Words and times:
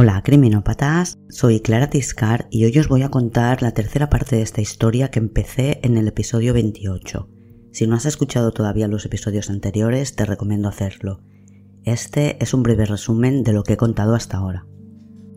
Hola 0.00 0.22
criminópatas, 0.22 1.18
soy 1.28 1.58
Clara 1.58 1.90
Tiscar 1.90 2.46
y 2.52 2.64
hoy 2.64 2.78
os 2.78 2.86
voy 2.86 3.02
a 3.02 3.08
contar 3.08 3.62
la 3.62 3.72
tercera 3.72 4.08
parte 4.08 4.36
de 4.36 4.42
esta 4.42 4.60
historia 4.60 5.10
que 5.10 5.18
empecé 5.18 5.80
en 5.82 5.96
el 5.96 6.06
episodio 6.06 6.54
28. 6.54 7.28
Si 7.72 7.84
no 7.88 7.96
has 7.96 8.06
escuchado 8.06 8.52
todavía 8.52 8.86
los 8.86 9.04
episodios 9.04 9.50
anteriores, 9.50 10.14
te 10.14 10.24
recomiendo 10.24 10.68
hacerlo. 10.68 11.24
Este 11.82 12.40
es 12.40 12.54
un 12.54 12.62
breve 12.62 12.86
resumen 12.86 13.42
de 13.42 13.52
lo 13.52 13.64
que 13.64 13.72
he 13.72 13.76
contado 13.76 14.14
hasta 14.14 14.36
ahora. 14.36 14.66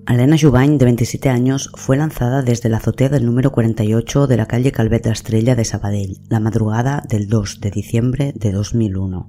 Alena 0.05 0.37
Jubany, 0.39 0.77
de 0.77 0.85
27 0.85 1.29
años, 1.29 1.71
fue 1.73 1.97
lanzada 1.97 2.43
desde 2.43 2.69
la 2.69 2.77
azotea 2.77 3.09
del 3.09 3.25
número 3.25 3.51
48 3.51 4.27
de 4.27 4.37
la 4.37 4.45
calle 4.45 4.71
Calvet 4.71 5.05
de 5.05 5.09
Estrella 5.09 5.55
de 5.55 5.65
Sabadell, 5.65 6.19
la 6.29 6.39
madrugada 6.39 7.01
del 7.09 7.29
2 7.29 7.61
de 7.61 7.71
diciembre 7.71 8.31
de 8.35 8.51
2001. 8.51 9.27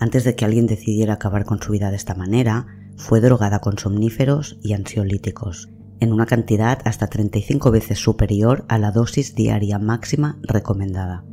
Antes 0.00 0.24
de 0.24 0.34
que 0.34 0.46
alguien 0.46 0.66
decidiera 0.66 1.12
acabar 1.12 1.44
con 1.44 1.60
su 1.60 1.70
vida 1.72 1.90
de 1.90 1.96
esta 1.96 2.14
manera, 2.14 2.77
fue 2.98 3.20
drogada 3.20 3.60
con 3.60 3.78
somníferos 3.78 4.58
y 4.60 4.74
ansiolíticos, 4.74 5.70
en 6.00 6.12
una 6.12 6.26
cantidad 6.26 6.80
hasta 6.84 7.06
35 7.06 7.70
veces 7.70 7.98
superior 7.98 8.64
a 8.68 8.78
la 8.78 8.90
dosis 8.90 9.34
diaria 9.34 9.78
máxima 9.78 10.38
recomendada. 10.42 11.24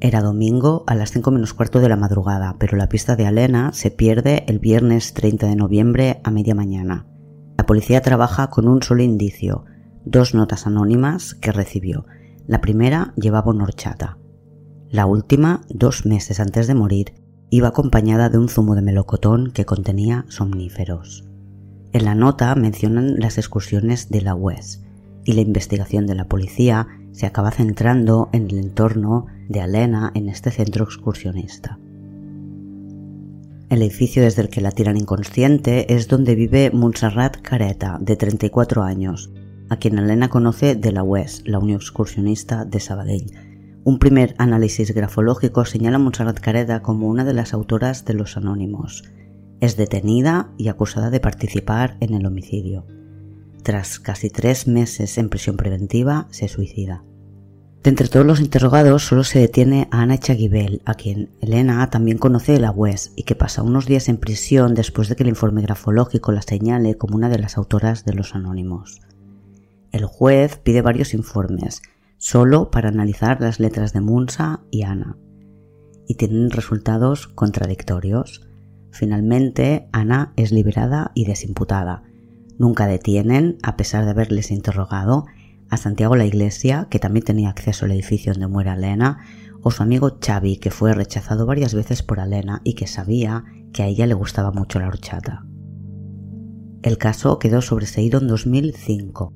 Era 0.00 0.22
domingo 0.22 0.84
a 0.86 0.94
las 0.94 1.10
5 1.12 1.30
menos 1.30 1.54
cuarto 1.54 1.80
de 1.80 1.88
la 1.88 1.96
madrugada, 1.96 2.56
pero 2.58 2.76
la 2.76 2.88
pista 2.88 3.14
de 3.14 3.26
Alena 3.26 3.72
se 3.72 3.90
pierde 3.90 4.44
el 4.46 4.58
viernes 4.58 5.12
30 5.12 5.46
de 5.46 5.56
noviembre 5.56 6.20
a 6.24 6.30
media 6.30 6.54
mañana. 6.54 7.06
La 7.56 7.66
policía 7.66 8.00
trabaja 8.00 8.48
con 8.48 8.68
un 8.68 8.82
solo 8.82 9.02
indicio, 9.02 9.64
dos 10.04 10.34
notas 10.34 10.66
anónimas 10.66 11.34
que 11.34 11.52
recibió. 11.52 12.06
La 12.46 12.60
primera 12.60 13.12
llevaba 13.16 13.50
una 13.50 13.64
horchata. 13.64 14.18
La 14.88 15.04
última, 15.04 15.62
dos 15.68 16.06
meses 16.06 16.40
antes 16.40 16.66
de 16.66 16.74
morir, 16.74 17.14
iba 17.50 17.68
acompañada 17.68 18.28
de 18.28 18.38
un 18.38 18.48
zumo 18.48 18.74
de 18.74 18.82
melocotón 18.82 19.50
que 19.52 19.64
contenía 19.64 20.24
somníferos. 20.28 21.24
En 21.92 22.04
la 22.04 22.14
nota 22.14 22.54
mencionan 22.54 23.18
las 23.18 23.38
excursiones 23.38 24.10
de 24.10 24.20
la 24.20 24.34
UES 24.34 24.84
y 25.24 25.32
la 25.32 25.40
investigación 25.40 26.06
de 26.06 26.14
la 26.14 26.26
policía 26.26 26.86
se 27.12 27.26
acaba 27.26 27.50
centrando 27.50 28.28
en 28.32 28.50
el 28.50 28.58
entorno 28.58 29.26
de 29.48 29.60
Alena 29.60 30.12
en 30.14 30.28
este 30.28 30.50
centro 30.50 30.84
excursionista. 30.84 31.78
El 33.70 33.82
edificio 33.82 34.22
desde 34.22 34.42
el 34.42 34.48
que 34.48 34.60
la 34.60 34.70
tiran 34.70 34.96
inconsciente 34.96 35.92
es 35.92 36.08
donde 36.08 36.34
vive 36.34 36.70
Montserrat 36.70 37.36
Careta, 37.42 37.98
de 38.00 38.16
34 38.16 38.82
años, 38.82 39.30
a 39.68 39.76
quien 39.76 39.98
Alena 39.98 40.28
conoce 40.28 40.74
de 40.74 40.92
la 40.92 41.02
UES, 41.02 41.42
la 41.46 41.58
Unión 41.58 41.76
Excursionista 41.76 42.64
de 42.64 42.80
Sabadell, 42.80 43.47
un 43.84 43.98
primer 43.98 44.34
análisis 44.38 44.92
grafológico 44.92 45.64
señala 45.64 45.96
a 45.96 46.00
Montserrat 46.00 46.40
Careda 46.40 46.82
como 46.82 47.08
una 47.08 47.24
de 47.24 47.32
las 47.32 47.54
autoras 47.54 48.04
de 48.04 48.14
los 48.14 48.36
anónimos. 48.36 49.04
Es 49.60 49.76
detenida 49.76 50.50
y 50.56 50.68
acusada 50.68 51.10
de 51.10 51.20
participar 51.20 51.96
en 52.00 52.14
el 52.14 52.26
homicidio. 52.26 52.86
Tras 53.62 53.98
casi 53.98 54.30
tres 54.30 54.66
meses 54.66 55.18
en 55.18 55.28
prisión 55.28 55.56
preventiva, 55.56 56.26
se 56.30 56.48
suicida. 56.48 57.04
De 57.82 57.90
entre 57.90 58.08
todos 58.08 58.26
los 58.26 58.40
interrogados 58.40 59.04
solo 59.04 59.22
se 59.22 59.38
detiene 59.38 59.88
a 59.90 60.02
Ana 60.02 60.16
Echaguibel, 60.16 60.82
a 60.84 60.94
quien 60.94 61.30
Elena 61.40 61.88
también 61.90 62.18
conoce 62.18 62.52
de 62.52 62.60
la 62.60 62.72
UES 62.72 63.12
y 63.14 63.22
que 63.22 63.36
pasa 63.36 63.62
unos 63.62 63.86
días 63.86 64.08
en 64.08 64.18
prisión 64.18 64.74
después 64.74 65.08
de 65.08 65.16
que 65.16 65.22
el 65.22 65.28
informe 65.28 65.62
grafológico 65.62 66.32
la 66.32 66.42
señale 66.42 66.96
como 66.96 67.14
una 67.14 67.28
de 67.28 67.38
las 67.38 67.56
autoras 67.56 68.04
de 68.04 68.14
los 68.14 68.34
anónimos. 68.34 69.00
El 69.92 70.04
juez 70.06 70.58
pide 70.58 70.82
varios 70.82 71.14
informes, 71.14 71.80
solo 72.18 72.70
para 72.70 72.88
analizar 72.88 73.40
las 73.40 73.60
letras 73.60 73.92
de 73.92 74.00
Munsa 74.00 74.60
y 74.70 74.82
Ana, 74.82 75.16
y 76.06 76.16
tienen 76.16 76.50
resultados 76.50 77.28
contradictorios. 77.28 78.46
Finalmente, 78.90 79.88
Ana 79.92 80.32
es 80.36 80.50
liberada 80.50 81.12
y 81.14 81.24
desimputada. 81.26 82.02
Nunca 82.58 82.86
detienen, 82.86 83.58
a 83.62 83.76
pesar 83.76 84.04
de 84.04 84.10
haberles 84.10 84.50
interrogado, 84.50 85.26
a 85.70 85.76
Santiago 85.76 86.16
la 86.16 86.26
Iglesia, 86.26 86.88
que 86.90 86.98
también 86.98 87.24
tenía 87.24 87.50
acceso 87.50 87.84
al 87.84 87.92
edificio 87.92 88.32
donde 88.32 88.48
muere 88.48 88.72
Elena, 88.72 89.18
o 89.62 89.70
su 89.70 89.82
amigo 89.82 90.18
Xavi, 90.20 90.56
que 90.56 90.70
fue 90.70 90.94
rechazado 90.94 91.46
varias 91.46 91.74
veces 91.74 92.02
por 92.02 92.18
Elena 92.18 92.62
y 92.64 92.74
que 92.74 92.86
sabía 92.86 93.44
que 93.72 93.82
a 93.82 93.86
ella 93.86 94.06
le 94.06 94.14
gustaba 94.14 94.50
mucho 94.50 94.80
la 94.80 94.88
horchata. 94.88 95.44
El 96.82 96.96
caso 96.96 97.38
quedó 97.38 97.60
sobreseído 97.60 98.20
en 98.20 98.28
2005 98.28 99.34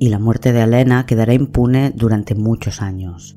y 0.00 0.08
la 0.08 0.18
muerte 0.18 0.52
de 0.52 0.62
Elena 0.62 1.04
quedará 1.04 1.34
impune 1.34 1.92
durante 1.94 2.34
muchos 2.34 2.80
años. 2.80 3.36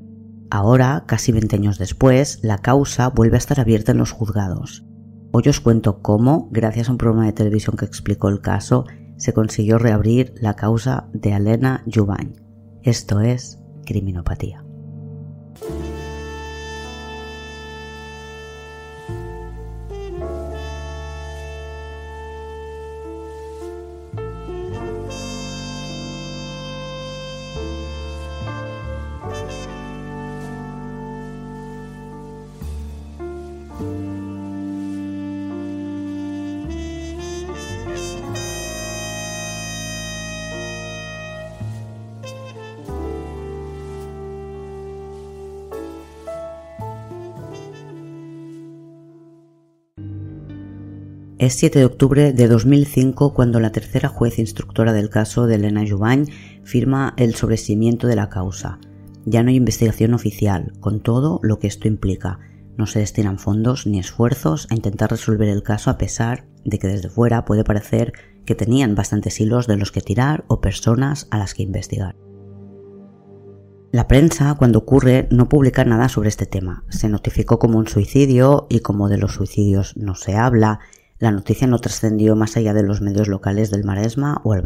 Ahora, 0.50 1.04
casi 1.06 1.30
20 1.30 1.56
años 1.56 1.78
después, 1.78 2.40
la 2.42 2.58
causa 2.58 3.10
vuelve 3.10 3.36
a 3.36 3.38
estar 3.38 3.60
abierta 3.60 3.92
en 3.92 3.98
los 3.98 4.12
juzgados. 4.12 4.82
Hoy 5.30 5.42
os 5.46 5.60
cuento 5.60 6.00
cómo, 6.00 6.48
gracias 6.52 6.88
a 6.88 6.92
un 6.92 6.98
programa 6.98 7.26
de 7.26 7.34
televisión 7.34 7.76
que 7.76 7.84
explicó 7.84 8.30
el 8.30 8.40
caso, 8.40 8.86
se 9.18 9.34
consiguió 9.34 9.76
reabrir 9.76 10.32
la 10.40 10.54
causa 10.54 11.10
de 11.12 11.32
Elena 11.32 11.84
Jubany. 11.92 12.32
Esto 12.82 13.20
es 13.20 13.58
criminopatía. 13.84 14.63
Es 51.44 51.56
7 51.56 51.78
de 51.78 51.84
octubre 51.84 52.32
de 52.32 52.48
2005 52.48 53.34
cuando 53.34 53.60
la 53.60 53.70
tercera 53.70 54.08
juez 54.08 54.38
instructora 54.38 54.94
del 54.94 55.10
caso 55.10 55.46
de 55.46 55.56
Elena 55.56 55.84
Jubany 55.86 56.24
firma 56.62 57.12
el 57.18 57.34
sobreseimiento 57.34 58.06
de 58.06 58.16
la 58.16 58.30
causa. 58.30 58.78
Ya 59.26 59.42
no 59.42 59.50
hay 59.50 59.56
investigación 59.56 60.14
oficial, 60.14 60.72
con 60.80 61.00
todo 61.00 61.40
lo 61.42 61.58
que 61.58 61.66
esto 61.66 61.86
implica. 61.86 62.38
No 62.78 62.86
se 62.86 63.00
destinan 63.00 63.38
fondos 63.38 63.86
ni 63.86 63.98
esfuerzos 63.98 64.66
a 64.70 64.74
intentar 64.74 65.10
resolver 65.10 65.50
el 65.50 65.62
caso 65.62 65.90
a 65.90 65.98
pesar 65.98 66.46
de 66.64 66.78
que 66.78 66.88
desde 66.88 67.10
fuera 67.10 67.44
puede 67.44 67.62
parecer 67.62 68.14
que 68.46 68.54
tenían 68.54 68.94
bastantes 68.94 69.38
hilos 69.38 69.66
de 69.66 69.76
los 69.76 69.92
que 69.92 70.00
tirar 70.00 70.46
o 70.48 70.62
personas 70.62 71.28
a 71.30 71.36
las 71.36 71.52
que 71.52 71.62
investigar. 71.62 72.16
La 73.92 74.08
prensa, 74.08 74.54
cuando 74.54 74.78
ocurre, 74.78 75.28
no 75.30 75.50
publica 75.50 75.84
nada 75.84 76.08
sobre 76.08 76.30
este 76.30 76.46
tema. 76.46 76.84
Se 76.88 77.10
notificó 77.10 77.58
como 77.58 77.76
un 77.76 77.86
suicidio 77.86 78.66
y 78.70 78.80
como 78.80 79.10
de 79.10 79.18
los 79.18 79.34
suicidios 79.34 79.94
no 79.98 80.14
se 80.14 80.36
habla, 80.36 80.80
la 81.18 81.30
noticia 81.30 81.66
no 81.66 81.78
trascendió 81.78 82.36
más 82.36 82.56
allá 82.56 82.74
de 82.74 82.82
los 82.82 83.00
medios 83.00 83.28
locales 83.28 83.70
del 83.70 83.84
Maresma 83.84 84.40
o 84.44 84.54
el. 84.54 84.64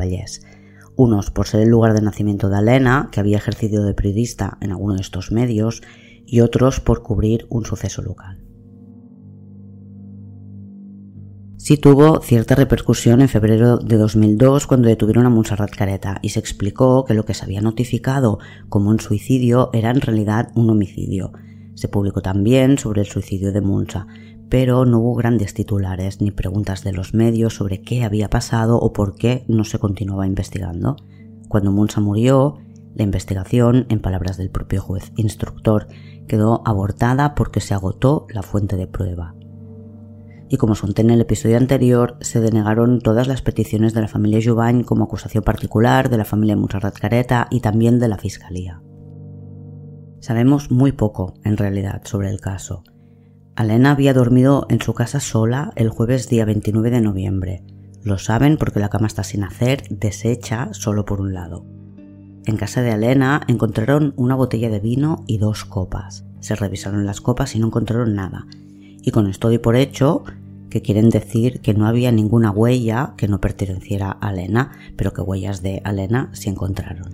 Unos 0.96 1.30
por 1.30 1.46
ser 1.46 1.60
el 1.60 1.68
lugar 1.68 1.94
de 1.94 2.02
nacimiento 2.02 2.48
de 2.48 2.56
Alena, 2.56 3.08
que 3.12 3.20
había 3.20 3.36
ejercido 3.36 3.84
de 3.84 3.94
periodista 3.94 4.58
en 4.60 4.72
alguno 4.72 4.94
de 4.94 5.02
estos 5.02 5.30
medios, 5.30 5.82
y 6.26 6.40
otros 6.40 6.80
por 6.80 7.02
cubrir 7.02 7.46
un 7.48 7.64
suceso 7.64 8.02
local. 8.02 8.42
Sí 11.56 11.76
tuvo 11.76 12.20
cierta 12.20 12.54
repercusión 12.54 13.20
en 13.20 13.28
febrero 13.28 13.78
de 13.78 13.96
2002 13.96 14.66
cuando 14.66 14.88
detuvieron 14.88 15.26
a 15.26 15.30
Montserrat 15.30 15.74
Careta 15.74 16.18
y 16.22 16.30
se 16.30 16.38
explicó 16.38 17.04
que 17.04 17.14
lo 17.14 17.24
que 17.24 17.34
se 17.34 17.44
había 17.44 17.60
notificado 17.60 18.38
como 18.68 18.90
un 18.90 19.00
suicidio 19.00 19.68
era 19.72 19.90
en 19.90 20.00
realidad 20.00 20.50
un 20.54 20.70
homicidio. 20.70 21.32
Se 21.74 21.88
publicó 21.88 22.22
también 22.22 22.78
sobre 22.78 23.02
el 23.02 23.06
suicidio 23.06 23.52
de 23.52 23.60
Munsa, 23.60 24.06
pero 24.48 24.84
no 24.84 25.00
hubo 25.00 25.14
grandes 25.14 25.54
titulares 25.54 26.20
ni 26.20 26.30
preguntas 26.30 26.82
de 26.84 26.92
los 26.92 27.14
medios 27.14 27.54
sobre 27.54 27.82
qué 27.82 28.04
había 28.04 28.30
pasado 28.30 28.78
o 28.78 28.92
por 28.92 29.14
qué 29.14 29.44
no 29.48 29.64
se 29.64 29.78
continuaba 29.78 30.26
investigando. 30.26 30.96
Cuando 31.48 31.72
Munsa 31.72 32.00
murió, 32.00 32.58
la 32.94 33.04
investigación, 33.04 33.86
en 33.90 34.00
palabras 34.00 34.36
del 34.36 34.50
propio 34.50 34.82
juez 34.82 35.12
instructor, 35.16 35.88
quedó 36.26 36.62
abortada 36.66 37.34
porque 37.34 37.60
se 37.60 37.74
agotó 37.74 38.26
la 38.30 38.42
fuente 38.42 38.76
de 38.76 38.86
prueba. 38.86 39.34
Y 40.50 40.56
como 40.56 40.74
conté 40.74 41.02
en 41.02 41.10
el 41.10 41.20
episodio 41.20 41.58
anterior, 41.58 42.16
se 42.22 42.40
denegaron 42.40 43.00
todas 43.00 43.28
las 43.28 43.42
peticiones 43.42 43.92
de 43.92 44.00
la 44.00 44.08
familia 44.08 44.40
Jubany 44.42 44.82
como 44.82 45.04
acusación 45.04 45.44
particular, 45.44 46.08
de 46.08 46.16
la 46.16 46.24
familia 46.24 46.56
Montserrat 46.56 46.98
Careta 46.98 47.48
y 47.50 47.60
también 47.60 47.98
de 47.98 48.08
la 48.08 48.16
Fiscalía. 48.16 48.82
Sabemos 50.20 50.70
muy 50.70 50.92
poco, 50.92 51.34
en 51.44 51.56
realidad, 51.56 52.00
sobre 52.04 52.30
el 52.30 52.40
caso. 52.40 52.82
Alena 53.58 53.90
había 53.90 54.14
dormido 54.14 54.68
en 54.70 54.80
su 54.80 54.94
casa 54.94 55.18
sola 55.18 55.72
el 55.74 55.88
jueves 55.88 56.28
día 56.28 56.44
29 56.44 56.92
de 56.92 57.00
noviembre. 57.00 57.64
Lo 58.04 58.16
saben 58.16 58.56
porque 58.56 58.78
la 58.78 58.88
cama 58.88 59.08
está 59.08 59.24
sin 59.24 59.42
hacer, 59.42 59.82
deshecha 59.90 60.68
solo 60.70 61.04
por 61.04 61.20
un 61.20 61.34
lado. 61.34 61.66
En 62.46 62.56
casa 62.56 62.82
de 62.82 62.92
Alena 62.92 63.40
encontraron 63.48 64.14
una 64.14 64.36
botella 64.36 64.70
de 64.70 64.78
vino 64.78 65.24
y 65.26 65.38
dos 65.38 65.64
copas. 65.64 66.24
Se 66.38 66.54
revisaron 66.54 67.04
las 67.04 67.20
copas 67.20 67.56
y 67.56 67.58
no 67.58 67.66
encontraron 67.66 68.14
nada. 68.14 68.46
Y 69.02 69.10
con 69.10 69.26
esto 69.26 69.48
doy 69.48 69.58
por 69.58 69.74
hecho 69.74 70.22
que 70.70 70.80
quieren 70.80 71.10
decir 71.10 71.60
que 71.60 71.74
no 71.74 71.88
había 71.88 72.12
ninguna 72.12 72.52
huella 72.52 73.14
que 73.16 73.26
no 73.26 73.40
perteneciera 73.40 74.18
a 74.20 74.30
Elena, 74.30 74.70
pero 74.94 75.12
que 75.12 75.22
huellas 75.22 75.62
de 75.62 75.82
Elena 75.84 76.30
se 76.30 76.48
encontraron. 76.48 77.08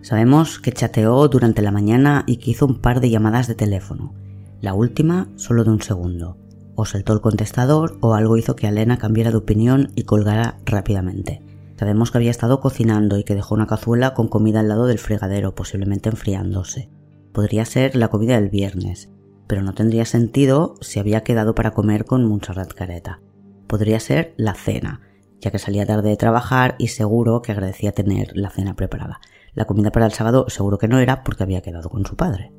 Sabemos 0.00 0.60
que 0.60 0.72
chateó 0.72 1.28
durante 1.28 1.60
la 1.60 1.72
mañana 1.72 2.24
y 2.26 2.38
que 2.38 2.52
hizo 2.52 2.64
un 2.64 2.80
par 2.80 3.00
de 3.00 3.10
llamadas 3.10 3.48
de 3.48 3.54
teléfono, 3.54 4.14
la 4.60 4.74
última 4.74 5.28
solo 5.36 5.64
de 5.64 5.70
un 5.70 5.82
segundo. 5.82 6.38
O 6.74 6.84
saltó 6.84 7.12
el 7.12 7.20
contestador 7.20 7.98
o 8.00 8.14
algo 8.14 8.36
hizo 8.36 8.56
que 8.56 8.68
Elena 8.68 8.98
cambiara 8.98 9.30
de 9.30 9.38
opinión 9.38 9.92
y 9.94 10.04
colgara 10.04 10.58
rápidamente. 10.64 11.42
Sabemos 11.78 12.10
que 12.10 12.18
había 12.18 12.30
estado 12.30 12.60
cocinando 12.60 13.18
y 13.18 13.24
que 13.24 13.34
dejó 13.34 13.54
una 13.54 13.66
cazuela 13.66 14.14
con 14.14 14.28
comida 14.28 14.60
al 14.60 14.68
lado 14.68 14.86
del 14.86 14.98
fregadero, 14.98 15.54
posiblemente 15.54 16.08
enfriándose. 16.08 16.90
Podría 17.32 17.64
ser 17.66 17.96
la 17.96 18.08
comida 18.08 18.40
del 18.40 18.48
viernes, 18.48 19.10
pero 19.46 19.62
no 19.62 19.74
tendría 19.74 20.06
sentido 20.06 20.74
si 20.80 20.98
había 20.98 21.22
quedado 21.22 21.54
para 21.54 21.72
comer 21.72 22.04
con 22.04 22.24
Montserrat 22.24 22.72
Careta. 22.72 23.20
Podría 23.66 24.00
ser 24.00 24.34
la 24.36 24.54
cena, 24.54 25.02
ya 25.40 25.50
que 25.50 25.58
salía 25.58 25.86
tarde 25.86 26.10
de 26.10 26.16
trabajar 26.16 26.76
y 26.78 26.88
seguro 26.88 27.42
que 27.42 27.52
agradecía 27.52 27.92
tener 27.92 28.36
la 28.36 28.50
cena 28.50 28.74
preparada. 28.74 29.20
La 29.54 29.66
comida 29.66 29.92
para 29.92 30.06
el 30.06 30.12
sábado 30.12 30.46
seguro 30.48 30.78
que 30.78 30.88
no 30.88 30.98
era 30.98 31.24
porque 31.24 31.42
había 31.42 31.62
quedado 31.62 31.90
con 31.90 32.06
su 32.06 32.16
padre. 32.16 32.52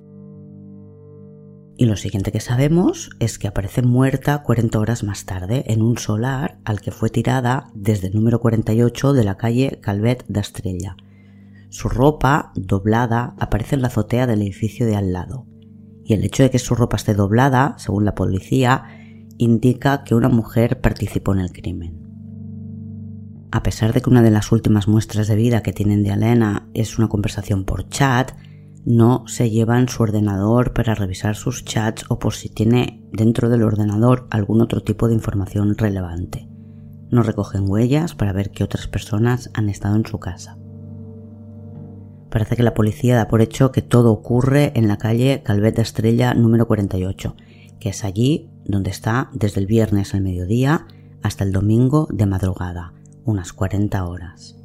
Y 1.79 1.85
lo 1.85 1.95
siguiente 1.95 2.31
que 2.31 2.39
sabemos 2.39 3.11
es 3.19 3.37
que 3.37 3.47
aparece 3.47 3.83
muerta 3.83 4.41
40 4.41 4.79
horas 4.79 5.03
más 5.03 5.25
tarde 5.25 5.63
en 5.67 5.83
un 5.83 5.99
solar 5.99 6.57
al 6.65 6.81
que 6.81 6.91
fue 6.91 7.11
tirada 7.11 7.69
desde 7.75 8.07
el 8.07 8.15
número 8.15 8.39
48 8.39 9.13
de 9.13 9.23
la 9.23 9.37
calle 9.37 9.79
Calvet 9.79 10.25
d'Estrella. 10.27 10.97
Su 11.69 11.87
ropa, 11.87 12.51
doblada, 12.55 13.35
aparece 13.37 13.75
en 13.75 13.83
la 13.83 13.89
azotea 13.89 14.25
del 14.25 14.41
edificio 14.41 14.87
de 14.87 14.95
al 14.95 15.13
lado 15.13 15.45
y 16.07 16.13
el 16.13 16.23
hecho 16.23 16.41
de 16.41 16.49
que 16.49 16.57
su 16.57 16.73
ropa 16.73 16.95
esté 16.95 17.13
doblada, 17.13 17.75
según 17.77 18.05
la 18.05 18.15
policía, 18.15 18.85
indica 19.37 20.05
que 20.05 20.15
una 20.15 20.29
mujer 20.29 20.79
participó 20.79 21.33
en 21.33 21.39
el 21.41 21.51
crimen. 21.51 21.99
A 23.51 23.61
pesar 23.61 23.93
de 23.93 24.01
que 24.01 24.09
una 24.09 24.21
de 24.21 24.31
las 24.31 24.53
últimas 24.53 24.87
muestras 24.87 25.27
de 25.27 25.35
vida 25.35 25.61
que 25.61 25.73
tienen 25.73 26.03
de 26.03 26.11
Elena 26.11 26.69
es 26.73 26.97
una 26.97 27.09
conversación 27.09 27.65
por 27.65 27.89
chat, 27.89 28.31
no 28.87 29.27
se 29.27 29.49
llevan 29.49 29.89
su 29.89 30.01
ordenador 30.01 30.71
para 30.71 30.95
revisar 30.95 31.35
sus 31.35 31.65
chats 31.65 32.05
o 32.07 32.19
por 32.19 32.33
si 32.33 32.47
tiene 32.47 33.03
dentro 33.11 33.49
del 33.49 33.63
ordenador 33.63 34.27
algún 34.29 34.61
otro 34.61 34.81
tipo 34.81 35.09
de 35.09 35.13
información 35.13 35.77
relevante. 35.77 36.47
No 37.09 37.21
recogen 37.21 37.69
huellas 37.69 38.15
para 38.15 38.31
ver 38.31 38.49
qué 38.49 38.63
otras 38.63 38.87
personas 38.87 39.49
han 39.53 39.67
estado 39.67 39.97
en 39.97 40.05
su 40.05 40.19
casa. 40.19 40.57
Parece 42.29 42.55
que 42.55 42.63
la 42.63 42.73
policía 42.73 43.17
da 43.17 43.27
por 43.27 43.41
hecho 43.41 43.73
que 43.73 43.81
todo 43.81 44.09
ocurre 44.13 44.71
en 44.73 44.87
la 44.87 44.97
calle 44.97 45.41
Calvet 45.43 45.79
Estrella 45.79 46.33
número 46.33 46.65
48, 46.65 47.35
que 47.81 47.89
es 47.89 48.05
allí 48.05 48.49
donde 48.63 48.91
está 48.91 49.31
desde 49.33 49.59
el 49.59 49.67
viernes 49.67 50.13
al 50.13 50.21
mediodía 50.21 50.87
hasta 51.21 51.43
el 51.43 51.51
domingo 51.51 52.07
de 52.09 52.25
madrugada, 52.25 52.93
unas 53.25 53.51
40 53.51 54.05
horas. 54.05 54.56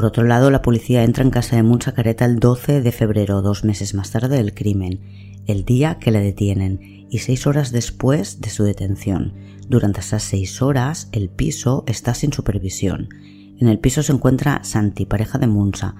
Por 0.00 0.06
otro 0.06 0.24
lado, 0.24 0.50
la 0.50 0.62
policía 0.62 1.04
entra 1.04 1.22
en 1.24 1.30
casa 1.30 1.56
de 1.56 1.62
Munsacareta 1.62 2.24
el 2.24 2.38
12 2.38 2.80
de 2.80 2.90
febrero, 2.90 3.42
dos 3.42 3.64
meses 3.64 3.92
más 3.92 4.10
tarde 4.10 4.38
del 4.38 4.54
crimen, 4.54 5.42
el 5.46 5.66
día 5.66 5.98
que 5.98 6.10
le 6.10 6.20
detienen, 6.20 7.06
y 7.10 7.18
seis 7.18 7.46
horas 7.46 7.70
después 7.70 8.40
de 8.40 8.48
su 8.48 8.64
detención. 8.64 9.34
Durante 9.68 10.00
esas 10.00 10.22
seis 10.22 10.62
horas, 10.62 11.10
el 11.12 11.28
piso 11.28 11.84
está 11.86 12.14
sin 12.14 12.32
supervisión 12.32 13.10
en 13.60 13.68
el 13.68 13.78
piso 13.78 14.02
se 14.02 14.12
encuentra 14.12 14.64
Santi, 14.64 15.04
pareja 15.04 15.38
de 15.38 15.46
Munsa. 15.46 15.94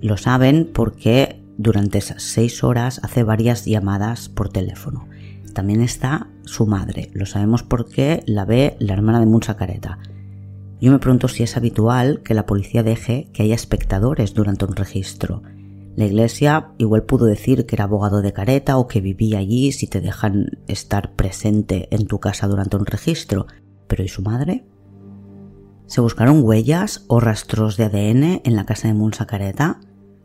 Lo 0.00 0.16
saben 0.16 0.70
porque 0.72 1.42
durante 1.58 1.98
esas 1.98 2.22
seis 2.22 2.62
horas 2.62 3.00
hace 3.02 3.24
varias 3.24 3.64
llamadas 3.64 4.28
por 4.28 4.48
teléfono. 4.48 5.08
También 5.52 5.80
está 5.80 6.28
su 6.44 6.66
madre. 6.66 7.10
Lo 7.12 7.26
sabemos 7.26 7.64
porque 7.64 8.22
la 8.26 8.44
ve 8.44 8.76
la 8.78 8.92
hermana 8.92 9.18
de 9.18 9.26
Munsa 9.26 9.56
Careta. 9.56 9.98
Yo 10.80 10.90
me 10.90 10.98
pregunto 10.98 11.28
si 11.28 11.42
es 11.42 11.56
habitual 11.56 12.22
que 12.22 12.34
la 12.34 12.46
policía 12.46 12.82
deje 12.82 13.28
que 13.32 13.42
haya 13.42 13.54
espectadores 13.54 14.32
durante 14.32 14.64
un 14.64 14.74
registro. 14.74 15.42
La 15.94 16.06
iglesia 16.06 16.72
igual 16.78 17.02
pudo 17.02 17.26
decir 17.26 17.66
que 17.66 17.76
era 17.76 17.84
abogado 17.84 18.22
de 18.22 18.32
careta 18.32 18.78
o 18.78 18.86
que 18.86 19.02
vivía 19.02 19.38
allí 19.38 19.72
si 19.72 19.86
te 19.86 20.00
dejan 20.00 20.46
estar 20.68 21.14
presente 21.16 21.88
en 21.94 22.06
tu 22.06 22.18
casa 22.18 22.48
durante 22.48 22.78
un 22.78 22.86
registro. 22.86 23.46
Pero 23.88 24.04
¿y 24.04 24.08
su 24.08 24.22
madre? 24.22 24.64
¿Se 25.86 26.00
buscaron 26.00 26.42
huellas 26.42 27.04
o 27.08 27.20
rastros 27.20 27.76
de 27.76 27.84
ADN 27.84 28.40
en 28.44 28.56
la 28.56 28.64
casa 28.64 28.88
de 28.88 28.94
Munsa 28.94 29.26
Careta? 29.26 29.80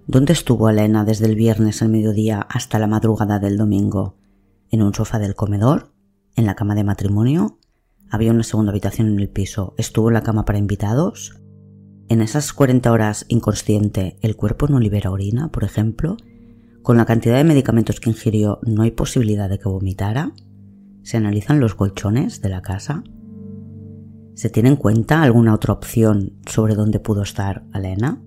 ¿Dónde 0.08 0.32
estuvo 0.32 0.70
Elena 0.70 1.04
desde 1.04 1.26
el 1.26 1.36
viernes 1.36 1.82
al 1.82 1.90
mediodía 1.90 2.40
hasta 2.40 2.80
la 2.80 2.88
madrugada 2.88 3.40
del 3.40 3.58
domingo? 3.58 4.16
¿En 4.70 4.84
un 4.84 4.94
sofá 4.94 5.20
del 5.20 5.36
comedor? 5.36 5.92
¿En 6.36 6.46
la 6.46 6.56
cama 6.56 6.76
de 6.76 6.84
matrimonio? 6.84 7.58
¿Había 8.16 8.32
una 8.32 8.44
segunda 8.44 8.72
habitación 8.72 9.10
en 9.10 9.20
el 9.20 9.28
piso? 9.28 9.74
¿Estuvo 9.78 10.08
en 10.08 10.14
la 10.14 10.24
cama 10.24 10.46
para 10.46 10.58
invitados? 10.58 11.38
¿En 12.08 12.22
esas 12.22 12.54
40 12.54 12.90
horas 12.90 13.26
inconsciente 13.28 14.18
el 14.22 14.38
cuerpo 14.38 14.70
no 14.70 14.80
libera 14.80 15.12
orina, 15.12 15.50
por 15.50 15.66
ejemplo? 15.66 16.16
¿Con 16.82 16.96
la 16.96 17.04
cantidad 17.04 17.36
de 17.36 17.44
medicamentos 17.44 18.00
que 18.00 18.10
ingirió 18.10 18.60
no 18.66 18.84
hay 18.84 18.92
posibilidad 18.92 19.50
de 19.50 19.60
que 19.60 19.68
vomitara? 19.68 20.32
¿Se 21.04 21.18
analizan 21.18 21.60
los 21.60 21.76
colchones 21.76 22.42
de 22.42 22.48
la 22.48 22.62
casa? 22.62 23.04
¿Se 24.34 24.50
tiene 24.50 24.70
en 24.70 24.78
cuenta 24.78 25.22
alguna 25.22 25.54
otra 25.54 25.74
opción 25.74 26.38
sobre 26.48 26.76
dónde 26.76 27.02
pudo 27.02 27.22
estar 27.22 27.66
Elena? 27.74 28.24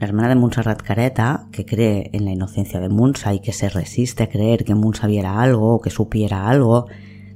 La 0.00 0.08
hermana 0.08 0.28
de 0.30 0.34
Montserrat 0.34 0.82
Careta, 0.82 1.46
que 1.52 1.64
cree 1.64 2.10
en 2.14 2.24
la 2.24 2.32
inocencia 2.32 2.80
de 2.80 2.88
Munsa 2.88 3.32
y 3.32 3.38
que 3.38 3.52
se 3.52 3.68
resiste 3.68 4.24
a 4.24 4.28
creer 4.28 4.64
que 4.64 4.74
Munsa 4.74 5.06
viera 5.06 5.40
algo 5.40 5.76
o 5.76 5.80
que 5.80 5.90
supiera 5.90 6.48
algo, 6.48 6.86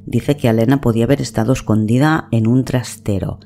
dice 0.08 0.36
que 0.36 0.48
Elena 0.48 0.80
podía 0.80 1.04
haber 1.04 1.20
estado 1.20 1.52
escondida 1.52 2.28
en 2.30 2.46
un 2.46 2.64
trastero, 2.64 3.38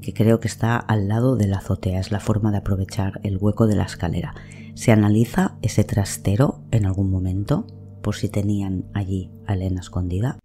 que 0.00 0.12
creo 0.12 0.40
que 0.40 0.48
está 0.48 0.76
al 0.76 1.08
lado 1.08 1.36
de 1.36 1.46
la 1.46 1.58
azotea, 1.58 2.00
es 2.00 2.10
la 2.10 2.20
forma 2.20 2.50
de 2.50 2.58
aprovechar 2.58 3.20
el 3.22 3.38
hueco 3.38 3.66
de 3.66 3.76
la 3.76 3.84
escalera. 3.84 4.34
¿Se 4.74 4.92
analiza 4.92 5.56
ese 5.62 5.84
trastero 5.84 6.64
en 6.70 6.86
algún 6.86 7.10
momento 7.10 7.66
por 8.02 8.16
si 8.16 8.28
tenían 8.28 8.84
allí 8.94 9.30
a 9.46 9.54
Elena 9.54 9.80
escondida? 9.80 10.38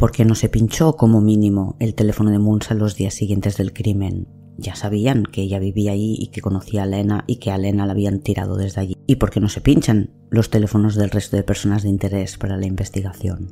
porque 0.00 0.24
no 0.24 0.34
se 0.34 0.48
pinchó 0.48 0.94
como 0.94 1.20
mínimo 1.20 1.76
el 1.78 1.94
teléfono 1.94 2.30
de 2.30 2.38
Munsa 2.38 2.72
los 2.72 2.96
días 2.96 3.12
siguientes 3.12 3.58
del 3.58 3.74
crimen. 3.74 4.28
Ya 4.60 4.74
sabían 4.74 5.24
que 5.24 5.42
ella 5.42 5.58
vivía 5.58 5.92
allí 5.92 6.16
y 6.18 6.28
que 6.28 6.40
conocía 6.40 6.82
a 6.82 6.84
Elena 6.86 7.24
y 7.26 7.36
que 7.36 7.50
a 7.50 7.56
Elena 7.56 7.86
la 7.86 7.92
habían 7.92 8.20
tirado 8.20 8.56
desde 8.56 8.80
allí. 8.80 8.96
¿Y 9.06 9.16
por 9.16 9.30
qué 9.30 9.40
no 9.40 9.48
se 9.48 9.60
pinchan 9.60 10.10
los 10.30 10.50
teléfonos 10.50 10.94
del 10.94 11.10
resto 11.10 11.36
de 11.36 11.42
personas 11.42 11.82
de 11.82 11.88
interés 11.88 12.36
para 12.36 12.56
la 12.56 12.66
investigación? 12.66 13.48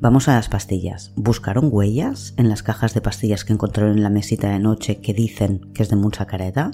Vamos 0.00 0.28
a 0.28 0.34
las 0.34 0.48
pastillas. 0.48 1.12
¿Buscaron 1.16 1.68
huellas 1.70 2.34
en 2.36 2.48
las 2.48 2.62
cajas 2.62 2.94
de 2.94 3.00
pastillas 3.00 3.44
que 3.44 3.52
encontraron 3.52 3.96
en 3.96 4.02
la 4.02 4.10
mesita 4.10 4.50
de 4.50 4.58
noche 4.58 5.00
que 5.00 5.14
dicen 5.14 5.70
que 5.74 5.82
es 5.82 5.88
de 5.88 5.96
Munsa 5.96 6.26
Careta? 6.26 6.70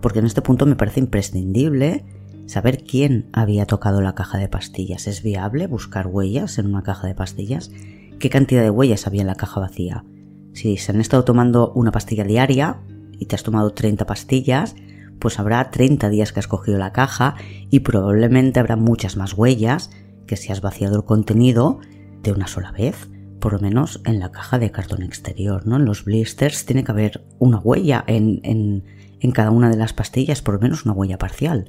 Porque 0.00 0.18
en 0.18 0.26
este 0.26 0.42
punto 0.42 0.66
me 0.66 0.76
parece 0.76 1.00
imprescindible 1.00 2.04
saber 2.46 2.84
quién 2.84 3.28
había 3.32 3.66
tocado 3.66 4.00
la 4.00 4.14
caja 4.14 4.38
de 4.38 4.48
pastillas. 4.48 5.06
¿Es 5.06 5.22
viable 5.22 5.66
buscar 5.66 6.06
huellas 6.06 6.58
en 6.58 6.66
una 6.66 6.82
caja 6.82 7.06
de 7.06 7.14
pastillas? 7.14 7.70
qué 8.18 8.30
cantidad 8.30 8.62
de 8.62 8.70
huellas 8.70 9.06
había 9.06 9.22
en 9.22 9.26
la 9.26 9.34
caja 9.34 9.60
vacía. 9.60 10.04
Si 10.52 10.76
se 10.76 10.92
han 10.92 11.00
estado 11.00 11.24
tomando 11.24 11.72
una 11.74 11.92
pastilla 11.92 12.24
diaria 12.24 12.80
y 13.18 13.26
te 13.26 13.36
has 13.36 13.42
tomado 13.42 13.72
30 13.72 14.06
pastillas, 14.06 14.74
pues 15.18 15.38
habrá 15.38 15.70
30 15.70 16.08
días 16.10 16.32
que 16.32 16.40
has 16.40 16.48
cogido 16.48 16.78
la 16.78 16.92
caja 16.92 17.36
y 17.70 17.80
probablemente 17.80 18.60
habrá 18.60 18.76
muchas 18.76 19.16
más 19.16 19.34
huellas 19.34 19.90
que 20.26 20.36
si 20.36 20.52
has 20.52 20.60
vaciado 20.60 20.96
el 20.96 21.04
contenido 21.04 21.80
de 22.22 22.32
una 22.32 22.46
sola 22.46 22.72
vez, 22.72 23.08
por 23.40 23.52
lo 23.52 23.60
menos 23.60 24.00
en 24.04 24.18
la 24.18 24.32
caja 24.32 24.58
de 24.58 24.70
cartón 24.70 25.02
exterior, 25.02 25.66
¿no? 25.66 25.76
En 25.76 25.84
los 25.84 26.04
blisters 26.04 26.66
tiene 26.66 26.84
que 26.84 26.92
haber 26.92 27.24
una 27.38 27.58
huella 27.58 28.04
en, 28.06 28.40
en, 28.42 28.84
en 29.20 29.30
cada 29.30 29.50
una 29.50 29.70
de 29.70 29.76
las 29.76 29.92
pastillas, 29.92 30.42
por 30.42 30.54
lo 30.54 30.60
menos 30.60 30.84
una 30.84 30.94
huella 30.94 31.18
parcial. 31.18 31.66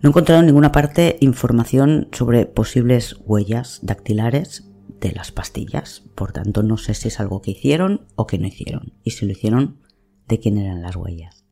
No 0.00 0.08
he 0.08 0.10
encontrado 0.10 0.40
en 0.40 0.46
ninguna 0.46 0.72
parte 0.72 1.16
información 1.20 2.08
sobre 2.12 2.46
posibles 2.46 3.16
huellas 3.26 3.80
dactilares 3.82 4.68
de 5.00 5.12
las 5.12 5.32
pastillas. 5.32 6.04
Por 6.14 6.32
tanto, 6.32 6.62
no 6.62 6.76
sé 6.76 6.94
si 6.94 7.08
es 7.08 7.20
algo 7.20 7.42
que 7.42 7.50
hicieron 7.52 8.06
o 8.14 8.26
que 8.26 8.38
no 8.38 8.46
hicieron. 8.46 8.92
Y 9.02 9.10
si 9.12 9.26
lo 9.26 9.32
hicieron, 9.32 9.80
de 10.28 10.38
quién 10.38 10.58
eran 10.58 10.82
las 10.82 10.96
huellas. 10.96 11.44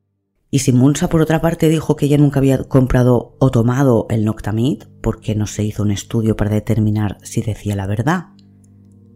Y 0.50 0.60
si 0.60 0.72
Munsa, 0.72 1.08
por 1.08 1.20
otra 1.20 1.40
parte, 1.40 1.68
dijo 1.68 1.96
que 1.96 2.06
ella 2.06 2.18
nunca 2.18 2.38
había 2.38 2.62
comprado 2.64 3.36
o 3.38 3.50
tomado 3.50 4.06
el 4.10 4.24
Noctamid, 4.24 4.84
porque 5.02 5.34
no 5.34 5.46
se 5.46 5.64
hizo 5.64 5.82
un 5.82 5.90
estudio 5.90 6.36
para 6.36 6.50
determinar 6.50 7.18
si 7.22 7.42
decía 7.42 7.74
la 7.76 7.86
verdad. 7.86 8.28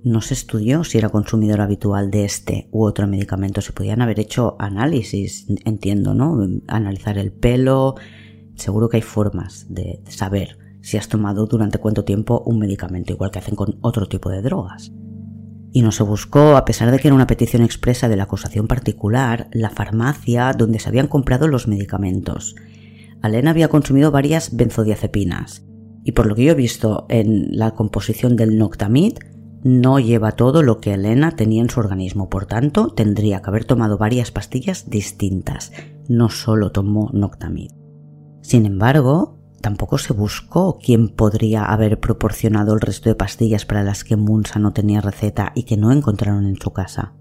No 0.02 0.22
se 0.22 0.34
estudió 0.34 0.82
si 0.82 0.98
era 0.98 1.10
consumidor 1.10 1.60
habitual 1.60 2.10
de 2.10 2.24
este 2.24 2.68
u 2.72 2.84
otro 2.84 3.06
medicamento. 3.06 3.60
Se 3.60 3.72
podían 3.72 4.02
haber 4.02 4.18
hecho 4.18 4.56
análisis, 4.58 5.46
entiendo, 5.64 6.14
¿no? 6.14 6.38
Analizar 6.66 7.16
el 7.18 7.32
pelo. 7.32 7.94
Seguro 8.56 8.88
que 8.88 8.96
hay 8.96 9.02
formas 9.02 9.66
de 9.68 10.02
saber 10.08 10.58
si 10.82 10.96
has 10.96 11.08
tomado 11.08 11.46
durante 11.46 11.78
cuánto 11.78 12.04
tiempo 12.04 12.42
un 12.44 12.58
medicamento, 12.58 13.12
igual 13.12 13.30
que 13.30 13.38
hacen 13.38 13.56
con 13.56 13.78
otro 13.82 14.06
tipo 14.08 14.30
de 14.30 14.42
drogas. 14.42 14.90
Y 15.72 15.82
no 15.82 15.92
se 15.92 16.02
buscó, 16.02 16.56
a 16.56 16.64
pesar 16.64 16.90
de 16.90 16.98
que 16.98 17.08
era 17.08 17.14
una 17.14 17.26
petición 17.26 17.62
expresa 17.62 18.08
de 18.08 18.16
la 18.16 18.24
acusación 18.24 18.66
particular, 18.66 19.48
la 19.52 19.70
farmacia 19.70 20.52
donde 20.52 20.80
se 20.80 20.88
habían 20.88 21.06
comprado 21.06 21.46
los 21.46 21.68
medicamentos. 21.68 22.56
Alena 23.22 23.50
había 23.50 23.68
consumido 23.68 24.10
varias 24.10 24.56
benzodiazepinas. 24.56 25.64
Y 26.02 26.12
por 26.12 26.26
lo 26.26 26.34
que 26.34 26.44
yo 26.44 26.52
he 26.52 26.56
visto 26.56 27.06
en 27.08 27.56
la 27.56 27.72
composición 27.72 28.36
del 28.36 28.58
Noctamid, 28.58 29.18
no 29.62 29.98
lleva 29.98 30.32
todo 30.32 30.62
lo 30.62 30.80
que 30.80 30.94
Elena 30.94 31.32
tenía 31.32 31.62
en 31.62 31.68
su 31.68 31.80
organismo, 31.80 32.30
por 32.30 32.46
tanto 32.46 32.92
tendría 32.94 33.42
que 33.42 33.50
haber 33.50 33.64
tomado 33.64 33.98
varias 33.98 34.30
pastillas 34.30 34.88
distintas, 34.88 35.72
no 36.08 36.30
solo 36.30 36.72
tomó 36.72 37.10
Noctamid. 37.12 37.70
Sin 38.40 38.64
embargo, 38.64 39.39
tampoco 39.60 39.98
se 39.98 40.12
buscó 40.12 40.78
quién 40.82 41.08
podría 41.08 41.64
haber 41.64 42.00
proporcionado 42.00 42.74
el 42.74 42.80
resto 42.80 43.08
de 43.08 43.14
pastillas 43.14 43.66
para 43.66 43.82
las 43.82 44.04
que 44.04 44.16
Munsa 44.16 44.58
no 44.58 44.72
tenía 44.72 45.00
receta 45.00 45.52
y 45.54 45.64
que 45.64 45.76
no 45.76 45.92
encontraron 45.92 46.46
en 46.46 46.56
su 46.56 46.72
casa. 46.72 47.12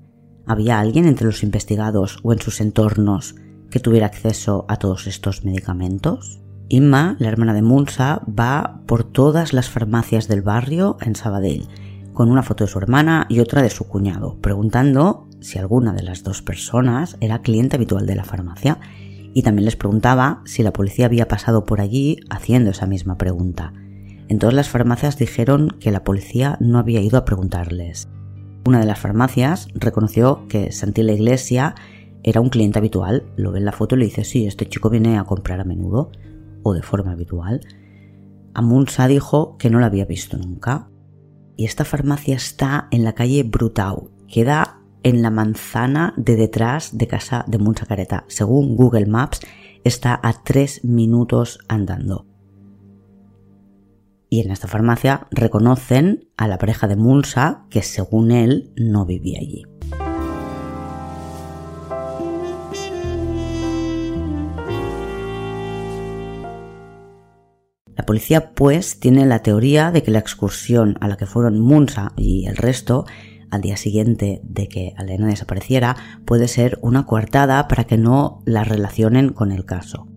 ¿Había 0.46 0.80
alguien 0.80 1.06
entre 1.06 1.28
los 1.28 1.44
investigados 1.44 2.20
o 2.24 2.34
en 2.34 2.40
sus 2.40 2.62
entornos 2.62 3.36
que 3.70 3.80
tuviera 3.80 4.08
acceso 4.08 4.66
a 4.68 4.78
todos 4.78 5.06
estos 5.06 5.46
medicamentos? 5.46 6.42
Inma, 6.70 7.16
la 7.20 7.28
hermana 7.28 7.54
de 7.54 7.62
Munsa, 7.62 8.22
va 8.28 8.82
por 8.86 9.04
todas 9.04 9.54
las 9.54 9.70
farmacias 9.70 10.28
del 10.28 10.42
barrio 10.42 10.98
en 11.02 11.16
Sabadell, 11.16 11.68
con 12.14 12.30
una 12.30 12.44
foto 12.44 12.64
de 12.64 12.70
su 12.70 12.80
hermana 12.80 13.26
y 13.30 13.40
otra 13.40 13.62
de 13.62 13.70
su 13.70 13.88
cuñado, 13.88 14.38
preguntando 14.42 15.28
si 15.40 15.58
alguna 15.58 15.94
de 15.94 16.04
las 16.04 16.24
dos 16.24 16.42
personas 16.42 17.18
era 17.22 17.42
cliente 17.42 17.76
habitual 17.76 18.06
de 18.06 18.16
la 18.16 18.24
farmacia 18.24 18.80
y 19.34 19.44
también 19.44 19.66
les 19.66 19.76
preguntaba 19.76 20.42
si 20.46 20.64
la 20.64 20.74
policía 20.74 21.06
había 21.06 21.28
pasado 21.28 21.66
por 21.66 21.82
allí 21.82 22.20
haciendo 22.30 22.72
esa 22.72 22.86
misma 22.86 23.18
pregunta. 23.18 23.74
En 24.28 24.40
todas 24.40 24.54
las 24.54 24.70
farmacias 24.70 25.18
dijeron 25.18 25.70
que 25.80 25.92
la 25.92 26.04
policía 26.04 26.58
no 26.60 26.78
había 26.78 27.02
ido 27.02 27.18
a 27.18 27.26
preguntarles. 27.26 28.08
Una 28.66 28.80
de 28.80 28.86
las 28.86 29.00
farmacias 29.00 29.68
reconoció 29.74 30.48
que 30.48 30.72
Santi 30.72 31.02
la 31.02 31.14
Iglesia 31.14 31.76
era 32.24 32.42
un 32.42 32.50
cliente 32.50 32.80
habitual, 32.80 33.24
lo 33.38 33.52
ve 33.52 33.60
en 33.60 33.66
la 33.66 33.72
foto 33.72 33.96
y 33.96 34.00
le 34.00 34.06
dice, 34.06 34.24
sí, 34.24 34.46
este 34.46 34.68
chico 34.68 34.90
viene 34.90 35.18
a 35.18 35.24
comprar 35.24 35.60
a 35.60 35.64
menudo 35.64 36.12
o 36.64 36.74
de 36.74 36.84
forma 36.84 37.14
habitual. 37.14 37.62
Amunsa 38.54 39.08
dijo 39.08 39.58
que 39.58 39.70
no 39.70 39.80
la 39.80 39.88
había 39.88 40.06
visto 40.06 40.38
nunca. 40.38 40.90
Y 41.56 41.66
esta 41.66 41.86
farmacia 41.86 42.36
está 42.36 42.88
en 42.92 43.04
la 43.04 43.14
calle 43.14 43.44
Brutau, 43.44 44.12
queda 44.28 44.79
en 45.04 45.22
la 45.22 45.30
manzana 45.30 46.14
de 46.18 46.36
detrás 46.36 46.98
de 46.98 47.08
casa 47.08 47.46
de 47.48 47.58
Munsa 47.58 47.86
Careta. 47.86 48.26
Según 48.28 48.76
Google 48.76 49.06
Maps, 49.06 49.42
está 49.84 50.20
a 50.22 50.44
tres 50.44 50.84
minutos 50.84 51.60
andando. 51.68 52.26
Y 54.30 54.42
en 54.42 54.52
esta 54.52 54.68
farmacia 54.68 55.28
reconocen 55.32 56.30
a 56.38 56.48
la 56.48 56.58
pareja 56.58 56.88
de 56.88 56.96
Munsa 56.96 57.66
que 57.70 57.82
según 57.82 58.32
él 58.32 58.72
no 58.76 59.06
vivía 59.06 59.40
allí. 59.40 59.64
La 67.96 68.06
policía 68.06 68.54
pues 68.54 69.00
tiene 69.00 69.26
la 69.26 69.40
teoría 69.44 69.92
de 69.92 70.04
que 70.04 70.12
la 70.12 70.20
excursión 70.20 70.98
a 71.02 71.08
la 71.08 71.18
que 71.18 71.26
fueron 71.26 71.60
Munsa 71.60 72.14
y 72.16 72.46
el 72.46 72.56
resto 72.56 73.06
al 73.52 73.62
día 73.62 73.78
siguiente 73.78 74.42
de 74.44 74.68
que 74.68 74.94
Elena 74.98 75.28
desapareciera 75.28 75.96
puede 76.26 76.48
ser 76.48 76.78
una 76.82 77.06
coartada 77.06 77.68
para 77.68 77.86
que 77.86 77.98
no 77.98 78.42
la 78.46 78.64
relacionen 78.64 79.30
con 79.30 79.52
el 79.52 79.66
caso. 79.66 80.08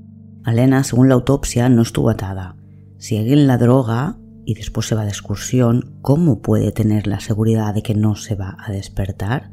Elena, 0.46 0.84
según 0.84 1.08
la 1.08 1.14
autopsia, 1.14 1.68
no 1.68 1.82
estuvo 1.82 2.10
atada. 2.10 2.56
Si 2.98 3.16
alguien 3.16 3.46
la 3.46 3.58
droga 3.58 4.18
y 4.44 4.54
después 4.54 4.86
se 4.86 4.94
va 4.94 5.04
de 5.04 5.10
excursión, 5.10 5.98
¿cómo 6.02 6.40
puede 6.40 6.72
tener 6.72 7.06
la 7.06 7.20
seguridad 7.20 7.74
de 7.74 7.82
que 7.82 7.94
no 7.94 8.16
se 8.16 8.34
va 8.34 8.56
a 8.58 8.72
despertar? 8.72 9.52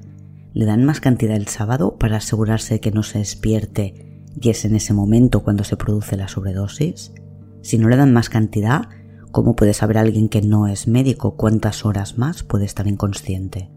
¿Le 0.53 0.65
dan 0.65 0.83
más 0.83 1.00
cantidad 1.00 1.36
el 1.36 1.48
sábado 1.48 1.98
para 1.98 2.17
asegurarse 2.17 2.75
de 2.75 2.79
que 2.79 2.91
no 2.91 3.03
se 3.03 3.19
despierte 3.19 4.24
y 4.39 4.50
es 4.50 4.65
en 4.65 4.75
ese 4.75 4.93
momento 4.93 5.43
cuando 5.43 5.63
se 5.63 5.77
produce 5.77 6.17
la 6.17 6.27
sobredosis? 6.27 7.13
Si 7.62 7.77
no 7.77 7.88
le 7.88 7.98
dan 7.98 8.13
más 8.13 8.29
cantidad, 8.29 8.89
¿Cómo 9.31 9.55
puede 9.55 9.75
saber 9.75 10.00
alguien 10.00 10.27
que 10.27 10.41
no 10.41 10.65
es 10.65 10.88
médico 10.88 11.36
cuántas 11.36 11.86
horas 11.86 12.17
más 12.17 12.41
puede 12.41 12.65
estar 12.65 12.88
inconsciente? 12.88 13.69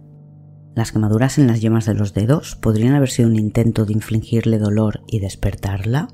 Las 0.74 0.92
quemaduras 0.92 1.36
en 1.36 1.46
las 1.46 1.60
yemas 1.60 1.84
de 1.84 1.92
los 1.92 2.14
dedos 2.14 2.56
podrían 2.56 2.94
haber 2.94 3.10
sido 3.10 3.28
un 3.28 3.36
intento 3.36 3.84
de 3.84 3.92
infligirle 3.92 4.58
dolor 4.58 5.02
y 5.06 5.20
despertarla. 5.20 6.08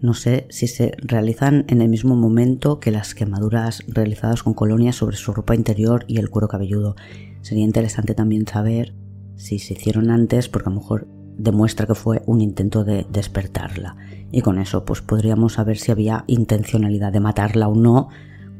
No 0.00 0.14
sé 0.14 0.48
si 0.50 0.66
se 0.66 0.92
realizan 0.98 1.64
en 1.68 1.82
el 1.82 1.88
mismo 1.88 2.16
momento 2.16 2.80
que 2.80 2.90
las 2.90 3.14
quemaduras 3.14 3.84
realizadas 3.86 4.42
con 4.42 4.54
colonias 4.54 4.96
sobre 4.96 5.16
su 5.16 5.32
ropa 5.32 5.54
interior 5.54 6.04
y 6.08 6.18
el 6.18 6.30
cuero 6.30 6.48
cabelludo. 6.48 6.96
Sería 7.42 7.64
interesante 7.64 8.14
también 8.14 8.44
saber 8.44 8.96
si 9.36 9.60
se 9.60 9.74
hicieron 9.74 10.10
antes 10.10 10.48
porque 10.48 10.68
a 10.68 10.72
lo 10.72 10.80
mejor 10.80 11.06
demuestra 11.36 11.86
que 11.86 11.94
fue 11.94 12.22
un 12.26 12.40
intento 12.40 12.82
de 12.82 13.06
despertarla 13.12 13.96
y 14.32 14.42
con 14.42 14.58
eso 14.58 14.84
pues 14.84 15.00
podríamos 15.02 15.54
saber 15.54 15.78
si 15.78 15.92
había 15.92 16.24
intencionalidad 16.26 17.12
de 17.12 17.20
matarla 17.20 17.68
o 17.68 17.74
no 17.74 18.08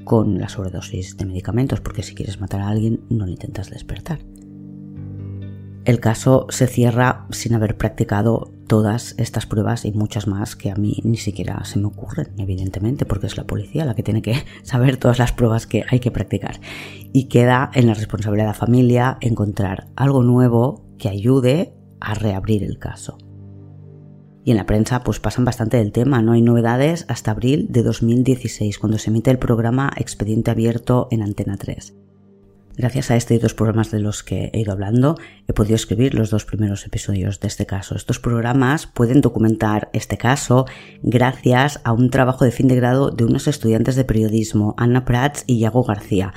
con 0.04 0.38
la 0.38 0.48
sobredosis 0.48 1.16
de 1.16 1.26
medicamentos, 1.26 1.80
porque 1.80 2.02
si 2.02 2.14
quieres 2.14 2.40
matar 2.40 2.62
a 2.62 2.68
alguien 2.68 3.00
no 3.08 3.26
le 3.26 3.32
intentas 3.32 3.70
despertar. 3.70 4.20
El 5.84 5.98
caso 5.98 6.46
se 6.50 6.66
cierra 6.66 7.26
sin 7.30 7.54
haber 7.54 7.76
practicado 7.76 8.52
todas 8.66 9.14
estas 9.18 9.46
pruebas 9.46 9.84
y 9.84 9.92
muchas 9.92 10.26
más 10.26 10.54
que 10.54 10.70
a 10.70 10.74
mí 10.74 11.00
ni 11.04 11.16
siquiera 11.16 11.64
se 11.64 11.78
me 11.78 11.86
ocurren, 11.86 12.28
evidentemente, 12.38 13.06
porque 13.06 13.26
es 13.26 13.36
la 13.36 13.44
policía 13.44 13.86
la 13.86 13.94
que 13.94 14.02
tiene 14.02 14.20
que 14.20 14.34
saber 14.62 14.98
todas 14.98 15.18
las 15.18 15.32
pruebas 15.32 15.66
que 15.66 15.84
hay 15.88 15.98
que 15.98 16.10
practicar. 16.10 16.60
Y 17.12 17.24
queda 17.24 17.70
en 17.74 17.86
la 17.86 17.94
responsabilidad 17.94 18.44
de 18.44 18.52
la 18.52 18.54
familia 18.54 19.18
encontrar 19.20 19.88
algo 19.96 20.22
nuevo 20.22 20.84
que 20.98 21.08
ayude 21.08 21.74
a 21.98 22.14
reabrir 22.14 22.62
el 22.62 22.78
caso. 22.78 23.16
Y 24.44 24.52
en 24.52 24.56
la 24.56 24.66
prensa 24.66 25.02
pues 25.02 25.20
pasan 25.20 25.44
bastante 25.44 25.76
del 25.76 25.92
tema, 25.92 26.22
no 26.22 26.32
hay 26.32 26.42
novedades 26.42 27.04
hasta 27.08 27.30
abril 27.30 27.66
de 27.70 27.82
2016, 27.82 28.78
cuando 28.78 28.98
se 28.98 29.10
emite 29.10 29.30
el 29.30 29.38
programa 29.38 29.92
Expediente 29.96 30.50
Abierto 30.50 31.08
en 31.10 31.22
Antena 31.22 31.56
3. 31.56 31.94
Gracias 32.76 33.10
a 33.10 33.16
este 33.16 33.34
y 33.34 33.38
dos 33.38 33.52
programas 33.52 33.90
de 33.90 34.00
los 34.00 34.22
que 34.22 34.50
he 34.54 34.60
ido 34.60 34.72
hablando, 34.72 35.16
he 35.46 35.52
podido 35.52 35.74
escribir 35.74 36.14
los 36.14 36.30
dos 36.30 36.46
primeros 36.46 36.86
episodios 36.86 37.38
de 37.38 37.48
este 37.48 37.66
caso. 37.66 37.94
Estos 37.94 38.18
programas 38.18 38.86
pueden 38.86 39.20
documentar 39.20 39.90
este 39.92 40.16
caso 40.16 40.64
gracias 41.02 41.82
a 41.84 41.92
un 41.92 42.08
trabajo 42.08 42.46
de 42.46 42.52
fin 42.52 42.68
de 42.68 42.76
grado 42.76 43.10
de 43.10 43.24
unos 43.24 43.48
estudiantes 43.48 43.96
de 43.96 44.06
periodismo, 44.06 44.74
Ana 44.78 45.04
Prats 45.04 45.44
y 45.46 45.58
Yago 45.58 45.82
García, 45.82 46.32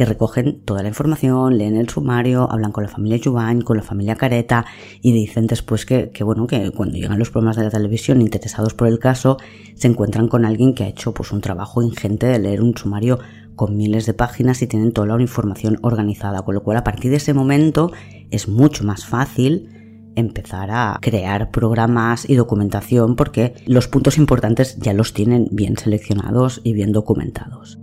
que 0.00 0.06
recogen 0.06 0.62
toda 0.62 0.82
la 0.82 0.88
información, 0.88 1.58
leen 1.58 1.76
el 1.76 1.90
sumario, 1.90 2.50
hablan 2.50 2.72
con 2.72 2.84
la 2.84 2.88
familia 2.88 3.20
Jubain, 3.22 3.60
con 3.60 3.76
la 3.76 3.82
familia 3.82 4.16
Careta 4.16 4.64
y 5.02 5.12
dicen 5.12 5.46
después 5.46 5.84
que, 5.84 6.10
bueno, 6.24 6.46
que 6.46 6.70
cuando 6.70 6.96
llegan 6.96 7.18
los 7.18 7.28
programas 7.28 7.56
de 7.56 7.64
la 7.64 7.70
televisión 7.70 8.22
interesados 8.22 8.72
por 8.72 8.88
el 8.88 8.98
caso, 8.98 9.36
se 9.74 9.88
encuentran 9.88 10.28
con 10.28 10.46
alguien 10.46 10.72
que 10.72 10.84
ha 10.84 10.88
hecho 10.88 11.12
pues 11.12 11.32
un 11.32 11.42
trabajo 11.42 11.82
ingente 11.82 12.24
de 12.24 12.38
leer 12.38 12.62
un 12.62 12.74
sumario 12.78 13.18
con 13.56 13.76
miles 13.76 14.06
de 14.06 14.14
páginas 14.14 14.62
y 14.62 14.66
tienen 14.66 14.92
toda 14.92 15.06
la 15.06 15.20
información 15.20 15.76
organizada, 15.82 16.40
con 16.46 16.54
lo 16.54 16.62
cual 16.62 16.78
a 16.78 16.84
partir 16.84 17.10
de 17.10 17.18
ese 17.18 17.34
momento 17.34 17.92
es 18.30 18.48
mucho 18.48 18.84
más 18.84 19.04
fácil 19.04 19.68
empezar 20.16 20.70
a 20.70 20.98
crear 21.02 21.50
programas 21.50 22.26
y 22.26 22.36
documentación 22.36 23.16
porque 23.16 23.52
los 23.66 23.86
puntos 23.86 24.16
importantes 24.16 24.78
ya 24.78 24.94
los 24.94 25.12
tienen 25.12 25.48
bien 25.50 25.76
seleccionados 25.76 26.62
y 26.64 26.72
bien 26.72 26.90
documentados. 26.92 27.78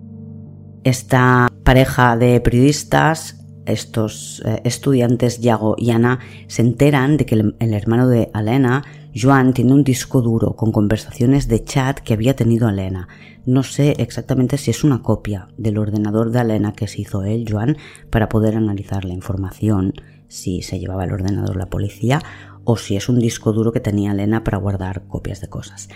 Esta 0.88 1.50
pareja 1.66 2.16
de 2.16 2.40
periodistas, 2.40 3.44
estos 3.66 4.42
eh, 4.46 4.62
estudiantes, 4.64 5.42
Yago 5.42 5.76
y 5.78 5.90
Ana, 5.90 6.20
se 6.48 6.62
enteran 6.62 7.18
de 7.18 7.26
que 7.26 7.36
el, 7.36 7.74
hermano 7.74 8.08
de 8.08 8.32
Elena, 8.34 8.86
Joan, 9.14 9.54
tiene 9.54 9.74
un 9.74 9.84
disco 9.84 10.22
duro 10.22 10.56
con 10.56 10.72
conversaciones 10.72 11.50
de 11.50 11.62
chat 11.62 12.00
que 12.00 12.14
había 12.14 12.38
tenido 12.38 12.70
Elena. 12.70 13.10
No 13.46 13.64
sé 13.64 13.96
exactamente 13.98 14.58
si 14.58 14.72
es 14.72 14.86
una 14.86 15.02
copia 15.02 15.50
del 15.58 15.78
ordenador 15.78 16.32
de 16.32 16.40
Elena 16.40 16.72
que 16.72 16.88
se 16.88 17.02
hizo 17.02 17.26
él, 17.26 17.46
Joan, 17.52 17.76
para 18.10 18.30
poder 18.30 18.56
analizar 18.56 19.04
la 19.04 19.14
información, 19.14 19.92
si 20.30 20.62
se 20.62 20.80
llevaba 20.80 21.04
el 21.04 21.12
ordenador 21.12 21.58
la 21.58 21.66
policía, 21.66 22.22
o 22.64 22.78
si 22.78 22.96
es 22.96 23.10
un 23.10 23.20
disco 23.20 23.52
duro 23.52 23.74
que 23.74 23.82
tenía 23.82 24.14
Elena 24.14 24.46
para 24.46 24.58
guardar 24.58 25.06
copias 25.10 25.42
de 25.42 25.50
cosas. 25.50 25.90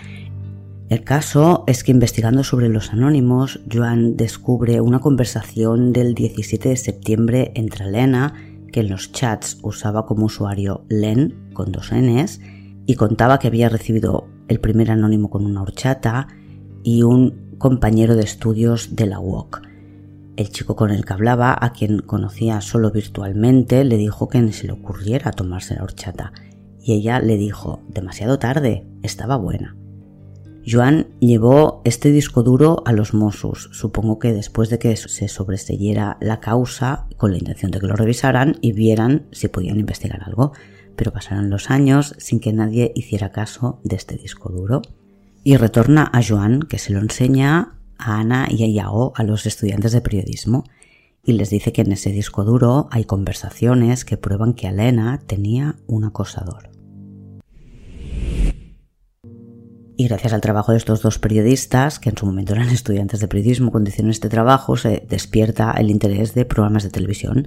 El 0.92 1.04
caso 1.04 1.64
es 1.66 1.84
que 1.84 1.90
investigando 1.90 2.44
sobre 2.44 2.68
los 2.68 2.92
anónimos, 2.92 3.60
Joan 3.72 4.14
descubre 4.18 4.82
una 4.82 4.98
conversación 4.98 5.94
del 5.94 6.12
17 6.12 6.68
de 6.68 6.76
septiembre 6.76 7.50
entre 7.54 7.86
Elena, 7.86 8.34
que 8.70 8.80
en 8.80 8.90
los 8.90 9.10
chats 9.10 9.56
usaba 9.62 10.04
como 10.04 10.26
usuario 10.26 10.84
Len 10.90 11.48
con 11.54 11.72
dos 11.72 11.92
Ns, 11.94 12.40
y 12.84 12.96
contaba 12.96 13.38
que 13.38 13.46
había 13.46 13.70
recibido 13.70 14.28
el 14.48 14.60
primer 14.60 14.90
anónimo 14.90 15.30
con 15.30 15.46
una 15.46 15.62
horchata 15.62 16.28
y 16.82 17.04
un 17.04 17.56
compañero 17.56 18.14
de 18.14 18.24
estudios 18.24 18.94
de 18.94 19.06
la 19.06 19.18
UOC. 19.18 19.62
El 20.36 20.50
chico 20.50 20.76
con 20.76 20.90
el 20.90 21.06
que 21.06 21.14
hablaba, 21.14 21.56
a 21.58 21.72
quien 21.72 22.00
conocía 22.00 22.60
solo 22.60 22.90
virtualmente, 22.90 23.82
le 23.84 23.96
dijo 23.96 24.28
que 24.28 24.42
ni 24.42 24.52
se 24.52 24.66
le 24.66 24.74
ocurriera 24.74 25.30
tomarse 25.30 25.74
la 25.74 25.84
horchata, 25.84 26.34
y 26.82 26.92
ella 26.92 27.18
le 27.18 27.38
dijo, 27.38 27.80
demasiado 27.88 28.38
tarde, 28.38 28.86
estaba 29.02 29.36
buena. 29.36 29.74
Joan 30.66 31.08
llevó 31.18 31.82
este 31.84 32.12
disco 32.12 32.42
duro 32.42 32.82
a 32.86 32.92
los 32.92 33.14
Mossos, 33.14 33.68
supongo 33.72 34.18
que 34.18 34.32
después 34.32 34.70
de 34.70 34.78
que 34.78 34.96
se 34.96 35.26
sobreseyera 35.28 36.18
la 36.20 36.38
causa 36.38 37.06
con 37.16 37.32
la 37.32 37.38
intención 37.38 37.72
de 37.72 37.80
que 37.80 37.86
lo 37.86 37.96
revisaran 37.96 38.58
y 38.60 38.72
vieran 38.72 39.26
si 39.32 39.48
podían 39.48 39.80
investigar 39.80 40.22
algo, 40.22 40.52
pero 40.94 41.12
pasaron 41.12 41.50
los 41.50 41.70
años 41.70 42.14
sin 42.18 42.38
que 42.38 42.52
nadie 42.52 42.92
hiciera 42.94 43.32
caso 43.32 43.80
de 43.82 43.96
este 43.96 44.16
disco 44.16 44.50
duro. 44.50 44.82
Y 45.42 45.56
retorna 45.56 46.08
a 46.12 46.22
Joan, 46.22 46.62
que 46.62 46.78
se 46.78 46.92
lo 46.92 47.00
enseña 47.00 47.78
a 47.98 48.20
Ana 48.20 48.46
y 48.48 48.62
a 48.62 48.66
Iago, 48.66 49.12
a 49.16 49.24
los 49.24 49.46
estudiantes 49.46 49.90
de 49.90 50.00
periodismo, 50.00 50.64
y 51.24 51.32
les 51.32 51.50
dice 51.50 51.72
que 51.72 51.82
en 51.82 51.92
ese 51.92 52.10
disco 52.10 52.44
duro 52.44 52.88
hay 52.90 53.04
conversaciones 53.04 54.04
que 54.04 54.16
prueban 54.16 54.54
que 54.54 54.68
Elena 54.68 55.22
tenía 55.26 55.76
un 55.86 56.04
acosador. 56.04 56.71
Y 60.02 60.08
gracias 60.08 60.32
al 60.32 60.40
trabajo 60.40 60.72
de 60.72 60.78
estos 60.78 61.00
dos 61.00 61.20
periodistas, 61.20 62.00
que 62.00 62.10
en 62.10 62.16
su 62.16 62.26
momento 62.26 62.54
eran 62.54 62.68
estudiantes 62.70 63.20
de 63.20 63.28
periodismo 63.28 63.70
cuando 63.70 63.88
hicieron 63.88 64.10
este 64.10 64.28
trabajo, 64.28 64.76
se 64.76 65.06
despierta 65.08 65.70
el 65.78 65.92
interés 65.92 66.34
de 66.34 66.44
programas 66.44 66.82
de 66.82 66.90
televisión 66.90 67.46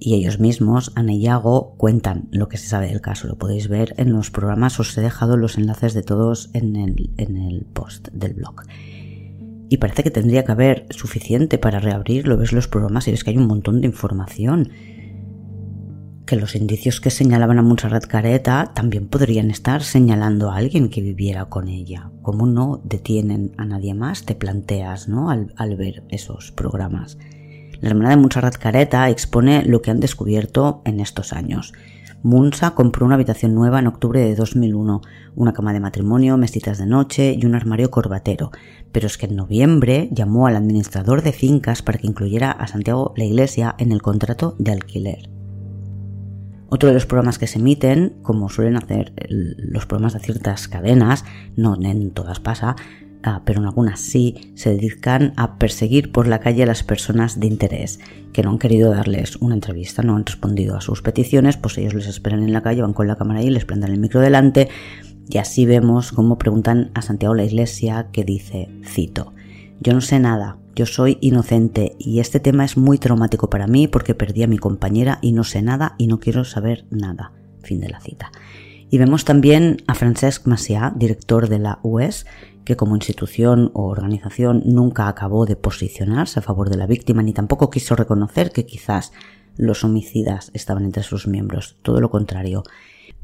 y 0.00 0.14
ellos 0.14 0.40
mismos, 0.40 0.90
Ana 0.96 1.12
y 1.12 1.20
Yago, 1.20 1.76
cuentan 1.76 2.26
lo 2.32 2.48
que 2.48 2.56
se 2.56 2.66
sabe 2.66 2.88
del 2.88 3.00
caso. 3.00 3.28
Lo 3.28 3.38
podéis 3.38 3.68
ver 3.68 3.94
en 3.96 4.12
los 4.12 4.32
programas, 4.32 4.80
os 4.80 4.98
he 4.98 5.02
dejado 5.02 5.36
los 5.36 5.56
enlaces 5.56 5.94
de 5.94 6.02
todos 6.02 6.50
en 6.52 6.74
el, 6.74 7.10
en 7.16 7.36
el 7.36 7.64
post 7.64 8.08
del 8.08 8.34
blog. 8.34 8.62
Y 9.68 9.76
parece 9.76 10.02
que 10.02 10.10
tendría 10.10 10.44
que 10.44 10.50
haber 10.50 10.86
suficiente 10.90 11.58
para 11.58 11.78
reabrirlo, 11.78 12.36
ves 12.36 12.52
los 12.52 12.66
programas 12.66 13.06
y 13.06 13.12
ves 13.12 13.22
que 13.22 13.30
hay 13.30 13.36
un 13.36 13.46
montón 13.46 13.80
de 13.80 13.86
información. 13.86 14.70
Que 16.26 16.36
los 16.36 16.54
indicios 16.54 17.00
que 17.00 17.10
señalaban 17.10 17.58
a 17.58 17.62
Montserrat 17.62 18.06
Careta 18.06 18.72
también 18.74 19.08
podrían 19.08 19.50
estar 19.50 19.82
señalando 19.82 20.50
a 20.50 20.56
alguien 20.56 20.88
que 20.88 21.02
viviera 21.02 21.44
con 21.46 21.68
ella. 21.68 22.10
¿Cómo 22.22 22.46
no 22.46 22.80
detienen 22.82 23.52
a 23.58 23.66
nadie 23.66 23.92
más? 23.92 24.24
Te 24.24 24.34
planteas, 24.34 25.06
¿no? 25.06 25.28
Al, 25.30 25.52
al 25.56 25.76
ver 25.76 26.02
esos 26.08 26.50
programas. 26.50 27.18
La 27.82 27.90
hermana 27.90 28.10
de 28.10 28.16
Montserrat 28.16 28.56
Careta 28.56 29.10
expone 29.10 29.64
lo 29.64 29.82
que 29.82 29.90
han 29.90 30.00
descubierto 30.00 30.80
en 30.86 31.00
estos 31.00 31.34
años. 31.34 31.74
Munsa 32.22 32.70
compró 32.70 33.04
una 33.04 33.16
habitación 33.16 33.54
nueva 33.54 33.80
en 33.80 33.86
octubre 33.86 34.18
de 34.18 34.34
2001, 34.34 35.02
una 35.34 35.52
cama 35.52 35.74
de 35.74 35.80
matrimonio, 35.80 36.38
mesitas 36.38 36.78
de 36.78 36.86
noche 36.86 37.36
y 37.38 37.44
un 37.44 37.54
armario 37.54 37.90
corbatero, 37.90 38.50
pero 38.92 39.08
es 39.08 39.18
que 39.18 39.26
en 39.26 39.36
noviembre 39.36 40.08
llamó 40.10 40.46
al 40.46 40.56
administrador 40.56 41.20
de 41.20 41.32
fincas 41.32 41.82
para 41.82 41.98
que 41.98 42.06
incluyera 42.06 42.50
a 42.50 42.66
Santiago 42.66 43.12
la 43.18 43.24
Iglesia 43.24 43.74
en 43.76 43.92
el 43.92 44.00
contrato 44.00 44.56
de 44.58 44.72
alquiler. 44.72 45.43
Otro 46.74 46.88
de 46.88 46.94
los 46.94 47.06
programas 47.06 47.38
que 47.38 47.46
se 47.46 47.60
emiten, 47.60 48.16
como 48.22 48.48
suelen 48.48 48.76
hacer 48.76 49.12
los 49.28 49.86
programas 49.86 50.14
de 50.14 50.18
ciertas 50.18 50.66
cadenas, 50.66 51.24
no 51.54 51.76
en 51.80 52.10
todas 52.10 52.40
pasa, 52.40 52.74
Ah, 53.26 53.42
pero 53.44 53.60
en 53.60 53.66
algunas 53.66 54.00
sí, 54.00 54.52
se 54.54 54.70
dedican 54.70 55.32
a 55.36 55.56
perseguir 55.56 56.10
por 56.10 56.26
la 56.26 56.40
calle 56.40 56.64
a 56.64 56.66
las 56.66 56.82
personas 56.82 57.38
de 57.38 57.46
interés 57.46 58.00
que 58.32 58.42
no 58.42 58.50
han 58.50 58.58
querido 58.58 58.90
darles 58.90 59.36
una 59.36 59.54
entrevista, 59.54 60.02
no 60.02 60.16
han 60.16 60.26
respondido 60.26 60.76
a 60.76 60.80
sus 60.80 61.00
peticiones, 61.00 61.56
pues 61.56 61.78
ellos 61.78 61.94
les 61.94 62.08
esperan 62.08 62.42
en 62.42 62.52
la 62.52 62.62
calle, 62.62 62.82
van 62.82 62.92
con 62.92 63.06
la 63.06 63.16
cámara 63.16 63.38
ahí, 63.38 63.50
les 63.50 63.64
plantan 63.64 63.92
el 63.92 63.98
micro 64.00 64.20
delante 64.20 64.68
y 65.30 65.38
así 65.38 65.64
vemos 65.64 66.10
cómo 66.10 66.38
preguntan 66.38 66.90
a 66.92 67.02
Santiago 67.02 67.34
la 67.34 67.44
Iglesia 67.44 68.08
que 68.12 68.24
dice, 68.24 68.68
cito, 68.84 69.32
yo 69.80 69.94
no 69.94 70.02
sé 70.02 70.18
nada, 70.18 70.58
yo 70.74 70.86
soy 70.86 71.18
inocente 71.20 71.94
y 71.98 72.20
este 72.20 72.40
tema 72.40 72.64
es 72.64 72.76
muy 72.76 72.98
traumático 72.98 73.48
para 73.48 73.66
mí 73.66 73.88
porque 73.88 74.14
perdí 74.14 74.42
a 74.42 74.48
mi 74.48 74.58
compañera 74.58 75.18
y 75.22 75.32
no 75.32 75.44
sé 75.44 75.62
nada 75.62 75.94
y 75.98 76.06
no 76.06 76.20
quiero 76.20 76.44
saber 76.44 76.86
nada. 76.90 77.32
Fin 77.62 77.80
de 77.80 77.88
la 77.88 78.00
cita. 78.00 78.32
Y 78.90 78.98
vemos 78.98 79.24
también 79.24 79.78
a 79.86 79.94
Francesc 79.94 80.46
Macià, 80.46 80.92
director 80.96 81.48
de 81.48 81.58
la 81.58 81.80
UES, 81.82 82.26
que 82.64 82.76
como 82.76 82.96
institución 82.96 83.70
o 83.74 83.86
organización 83.86 84.62
nunca 84.66 85.08
acabó 85.08 85.46
de 85.46 85.56
posicionarse 85.56 86.40
a 86.40 86.42
favor 86.42 86.70
de 86.70 86.76
la 86.76 86.86
víctima 86.86 87.22
ni 87.22 87.32
tampoco 87.32 87.70
quiso 87.70 87.96
reconocer 87.96 88.50
que 88.50 88.66
quizás 88.66 89.12
los 89.56 89.84
homicidas 89.84 90.50
estaban 90.54 90.84
entre 90.84 91.02
sus 91.02 91.26
miembros, 91.26 91.76
todo 91.82 92.00
lo 92.00 92.10
contrario. 92.10 92.64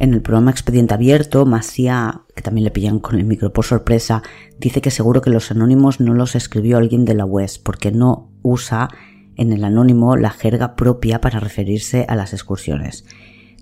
En 0.01 0.15
el 0.15 0.23
programa 0.23 0.51
Expediente 0.51 0.95
Abierto, 0.95 1.45
Masia, 1.45 2.23
que 2.35 2.41
también 2.41 2.65
le 2.65 2.71
pillan 2.71 3.01
con 3.01 3.17
el 3.17 3.27
micro 3.27 3.53
por 3.53 3.67
sorpresa, 3.67 4.23
dice 4.59 4.81
que 4.81 4.91
seguro 4.91 5.21
que 5.21 5.29
los 5.29 5.51
anónimos 5.51 6.01
no 6.01 6.15
los 6.15 6.35
escribió 6.35 6.79
alguien 6.79 7.05
de 7.05 7.13
la 7.13 7.27
web 7.27 7.51
porque 7.63 7.93
no 7.93 8.31
usa 8.41 8.89
en 9.37 9.53
el 9.53 9.63
anónimo 9.63 10.17
la 10.17 10.31
jerga 10.31 10.75
propia 10.75 11.21
para 11.21 11.39
referirse 11.39 12.07
a 12.09 12.17
las 12.17 12.33
excursiones. 12.33 13.05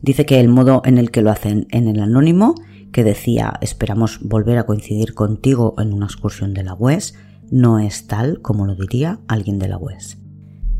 Dice 0.00 0.26
que 0.26 0.38
el 0.38 0.46
modo 0.46 0.80
en 0.84 0.98
el 0.98 1.10
que 1.10 1.22
lo 1.22 1.32
hacen 1.32 1.66
en 1.70 1.88
el 1.88 1.98
anónimo 1.98 2.54
que 2.92 3.02
decía 3.02 3.54
esperamos 3.60 4.20
volver 4.22 4.58
a 4.58 4.64
coincidir 4.64 5.14
contigo 5.14 5.74
en 5.78 5.92
una 5.92 6.06
excursión 6.06 6.54
de 6.54 6.62
la 6.62 6.74
UES 6.74 7.14
no 7.50 7.80
es 7.80 8.06
tal 8.06 8.40
como 8.42 8.64
lo 8.64 8.76
diría 8.76 9.18
alguien 9.26 9.58
de 9.58 9.66
la 9.66 9.78
UES. 9.78 10.18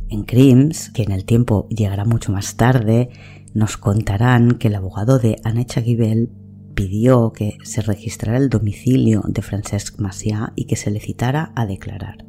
En 0.08 0.22
Crims, 0.22 0.90
que 0.90 1.02
en 1.02 1.10
el 1.10 1.24
tiempo 1.24 1.66
llegará 1.68 2.04
mucho 2.04 2.32
más 2.32 2.56
tarde, 2.56 3.10
nos 3.54 3.76
contarán 3.76 4.52
que 4.52 4.68
el 4.68 4.74
abogado 4.74 5.18
de 5.18 5.40
Anecha 5.44 5.80
Gibel 5.80 6.30
pidió 6.74 7.32
que 7.32 7.58
se 7.64 7.82
registrara 7.82 8.38
el 8.38 8.50
domicilio 8.50 9.22
de 9.26 9.42
Francesc 9.42 9.98
Macià 9.98 10.52
y 10.54 10.66
que 10.66 10.76
se 10.76 10.90
le 10.90 11.00
citara 11.00 11.52
a 11.56 11.66
declarar. 11.66 12.24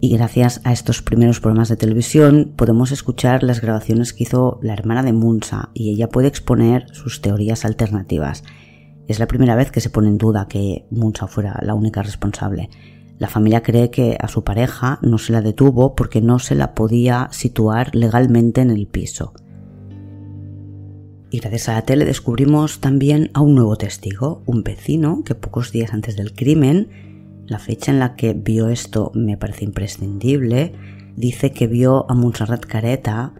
Y 0.00 0.10
gracias 0.10 0.60
a 0.64 0.72
estos 0.72 1.00
primeros 1.00 1.40
programas 1.40 1.68
de 1.68 1.76
televisión 1.76 2.52
podemos 2.56 2.92
escuchar 2.92 3.42
las 3.42 3.60
grabaciones 3.60 4.12
que 4.12 4.24
hizo 4.24 4.58
la 4.62 4.74
hermana 4.74 5.02
de 5.02 5.12
Munsa 5.12 5.70
y 5.72 5.90
ella 5.90 6.08
puede 6.08 6.28
exponer 6.28 6.86
sus 6.92 7.22
teorías 7.22 7.64
alternativas. 7.64 8.44
Es 9.08 9.18
la 9.18 9.26
primera 9.26 9.54
vez 9.54 9.70
que 9.70 9.80
se 9.80 9.90
pone 9.90 10.08
en 10.08 10.18
duda 10.18 10.48
que 10.48 10.86
Munsa 10.90 11.26
fuera 11.26 11.58
la 11.62 11.74
única 11.74 12.02
responsable. 12.02 12.68
La 13.18 13.28
familia 13.28 13.62
cree 13.62 13.90
que 13.90 14.16
a 14.20 14.28
su 14.28 14.44
pareja 14.44 14.98
no 15.02 15.18
se 15.18 15.32
la 15.32 15.40
detuvo 15.40 15.94
porque 15.94 16.20
no 16.20 16.38
se 16.38 16.54
la 16.54 16.74
podía 16.74 17.28
situar 17.30 17.94
legalmente 17.94 18.60
en 18.60 18.70
el 18.70 18.86
piso. 18.86 19.34
Y 21.30 21.38
gracias 21.38 21.68
a 21.68 21.74
la 21.74 21.82
tele 21.82 22.04
descubrimos 22.04 22.80
también 22.80 23.30
a 23.34 23.40
un 23.40 23.54
nuevo 23.54 23.76
testigo, 23.76 24.42
un 24.46 24.62
vecino 24.62 25.22
que 25.24 25.34
pocos 25.34 25.72
días 25.72 25.92
antes 25.92 26.16
del 26.16 26.32
crimen 26.32 26.88
la 27.46 27.58
fecha 27.58 27.92
en 27.92 27.98
la 27.98 28.14
que 28.14 28.32
vio 28.32 28.68
esto 28.68 29.12
me 29.14 29.36
parece 29.36 29.64
imprescindible. 29.64 30.72
Dice 31.16 31.52
que 31.52 31.66
vio 31.66 32.10
a 32.10 32.14
Montserrat 32.14 32.64
Careta 32.64 33.34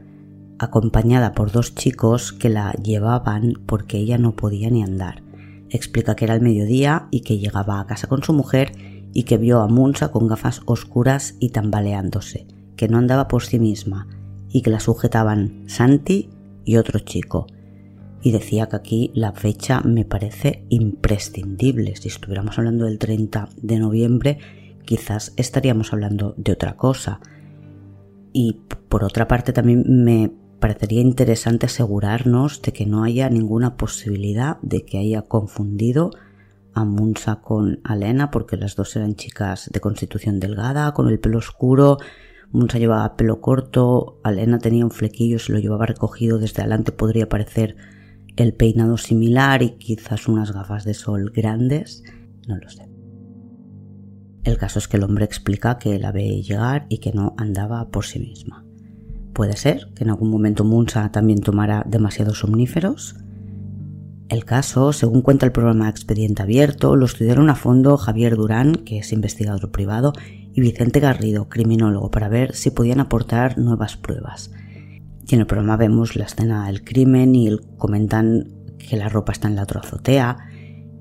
acompañada 0.58 1.32
por 1.32 1.50
dos 1.50 1.74
chicos 1.74 2.32
que 2.32 2.50
la 2.50 2.72
llevaban 2.72 3.54
porque 3.66 3.96
ella 3.96 4.18
no 4.18 4.36
podía 4.36 4.68
ni 4.68 4.82
andar. 4.82 5.22
Explica 5.70 6.14
que 6.14 6.26
era 6.26 6.34
el 6.34 6.42
mediodía 6.42 7.08
y 7.10 7.20
que 7.20 7.38
llegaba 7.38 7.80
a 7.80 7.86
casa 7.86 8.06
con 8.06 8.22
su 8.22 8.34
mujer 8.34 8.72
y 9.14 9.22
que 9.22 9.38
vio 9.38 9.60
a 9.60 9.68
Munsa 9.68 10.10
con 10.10 10.26
gafas 10.26 10.60
oscuras 10.66 11.36
y 11.40 11.50
tambaleándose, 11.50 12.46
que 12.76 12.88
no 12.88 12.98
andaba 12.98 13.28
por 13.28 13.44
sí 13.44 13.58
misma 13.58 14.08
y 14.50 14.60
que 14.60 14.70
la 14.70 14.80
sujetaban 14.80 15.64
Santi 15.66 16.28
y 16.64 16.76
otro 16.76 16.98
chico, 16.98 17.46
y 18.24 18.32
decía 18.32 18.68
que 18.68 18.76
aquí 18.76 19.10
la 19.14 19.32
fecha 19.32 19.80
me 19.82 20.04
parece 20.04 20.64
imprescindible. 20.70 21.94
Si 21.94 22.08
estuviéramos 22.08 22.58
hablando 22.58 22.86
del 22.86 22.98
30 22.98 23.50
de 23.60 23.78
noviembre, 23.78 24.38
quizás 24.86 25.34
estaríamos 25.36 25.92
hablando 25.92 26.34
de 26.38 26.52
otra 26.52 26.74
cosa. 26.76 27.20
Y 28.32 28.60
por 28.88 29.04
otra 29.04 29.28
parte 29.28 29.52
también 29.52 29.84
me 29.86 30.32
parecería 30.58 31.02
interesante 31.02 31.66
asegurarnos 31.66 32.62
de 32.62 32.72
que 32.72 32.86
no 32.86 33.04
haya 33.04 33.28
ninguna 33.28 33.76
posibilidad 33.76 34.56
de 34.62 34.86
que 34.86 34.96
haya 34.96 35.20
confundido 35.20 36.10
a 36.74 36.84
Munsa 36.84 37.36
con 37.36 37.80
Alena, 37.84 38.30
porque 38.30 38.56
las 38.56 38.76
dos 38.76 38.94
eran 38.96 39.14
chicas 39.14 39.70
de 39.72 39.80
constitución 39.80 40.40
delgada, 40.40 40.92
con 40.92 41.08
el 41.08 41.20
pelo 41.20 41.38
oscuro. 41.38 41.98
Munsa 42.50 42.78
llevaba 42.78 43.16
pelo 43.16 43.40
corto, 43.40 44.20
Alena 44.22 44.58
tenía 44.58 44.84
un 44.84 44.90
flequillo, 44.90 45.38
se 45.38 45.52
lo 45.52 45.58
llevaba 45.58 45.86
recogido 45.86 46.38
desde 46.38 46.62
adelante, 46.62 46.92
podría 46.92 47.28
parecer 47.28 47.76
el 48.36 48.54
peinado 48.54 48.96
similar 48.96 49.62
y 49.62 49.70
quizás 49.78 50.28
unas 50.28 50.52
gafas 50.52 50.84
de 50.84 50.94
sol 50.94 51.32
grandes, 51.34 52.02
no 52.46 52.56
lo 52.56 52.68
sé. 52.68 52.88
El 54.44 54.58
caso 54.58 54.78
es 54.78 54.88
que 54.88 54.98
el 54.98 55.04
hombre 55.04 55.24
explica 55.24 55.78
que 55.78 55.98
la 55.98 56.12
ve 56.12 56.42
llegar 56.42 56.86
y 56.88 56.98
que 56.98 57.12
no 57.12 57.34
andaba 57.38 57.88
por 57.88 58.04
sí 58.04 58.18
misma. 58.18 58.64
Puede 59.32 59.56
ser 59.56 59.88
que 59.94 60.04
en 60.04 60.10
algún 60.10 60.30
momento 60.30 60.64
Munsa 60.64 61.10
también 61.10 61.40
tomara 61.40 61.82
demasiados 61.86 62.40
somníferos. 62.40 63.16
El 64.28 64.44
caso, 64.44 64.92
según 64.92 65.20
cuenta 65.20 65.44
el 65.44 65.52
programa 65.52 65.88
Expediente 65.88 66.42
Abierto, 66.42 66.96
lo 66.96 67.04
estudiaron 67.04 67.50
a 67.50 67.56
fondo 67.56 67.98
Javier 67.98 68.36
Durán, 68.36 68.74
que 68.76 68.98
es 68.98 69.12
investigador 69.12 69.70
privado, 69.70 70.12
y 70.54 70.60
Vicente 70.60 71.00
Garrido, 71.00 71.48
criminólogo, 71.48 72.10
para 72.10 72.28
ver 72.28 72.54
si 72.54 72.70
podían 72.70 73.00
aportar 73.00 73.58
nuevas 73.58 73.96
pruebas. 73.96 74.50
Y 75.26 75.34
en 75.34 75.40
el 75.40 75.46
programa 75.46 75.76
vemos 75.76 76.16
la 76.16 76.24
escena 76.24 76.66
del 76.66 76.84
crimen 76.84 77.34
y 77.34 77.56
comentan 77.76 78.48
que 78.78 78.96
la 78.96 79.08
ropa 79.08 79.32
está 79.32 79.48
en 79.48 79.56
la 79.56 79.64
otra 79.64 79.80
azotea 79.80 80.38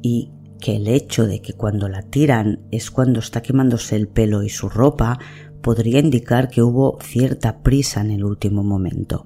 y 0.02 0.32
que 0.60 0.76
el 0.78 0.88
hecho 0.88 1.26
de 1.26 1.42
que 1.42 1.54
cuando 1.54 1.90
la 1.90 2.04
tiran 2.04 2.60
es 2.72 2.90
cuando 2.90 3.20
está 3.20 3.42
quemándose 3.42 3.96
el 3.96 4.08
pelo 4.08 4.44
y 4.44 4.50
su 4.50 4.70
ropa 4.70 5.20
podría 5.62 6.00
indicar 6.00 6.50
que 6.50 6.62
hubo 6.62 6.98
cierta 7.02 7.62
prisa 7.64 8.02
en 8.02 8.12
el 8.12 8.24
último 8.24 8.64
momento. 8.64 9.24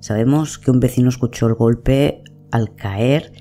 Sabemos 0.00 0.58
que 0.58 0.70
un 0.70 0.80
vecino 0.80 1.10
escuchó 1.10 1.46
el 1.46 1.54
golpe 1.54 2.22
al 2.50 2.74
caer 2.74 3.32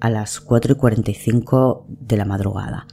a 0.00 0.10
las 0.10 0.40
4 0.40 0.72
y 0.72 0.76
45 0.76 1.86
de 1.88 2.16
la 2.16 2.24
madrugada 2.24 2.86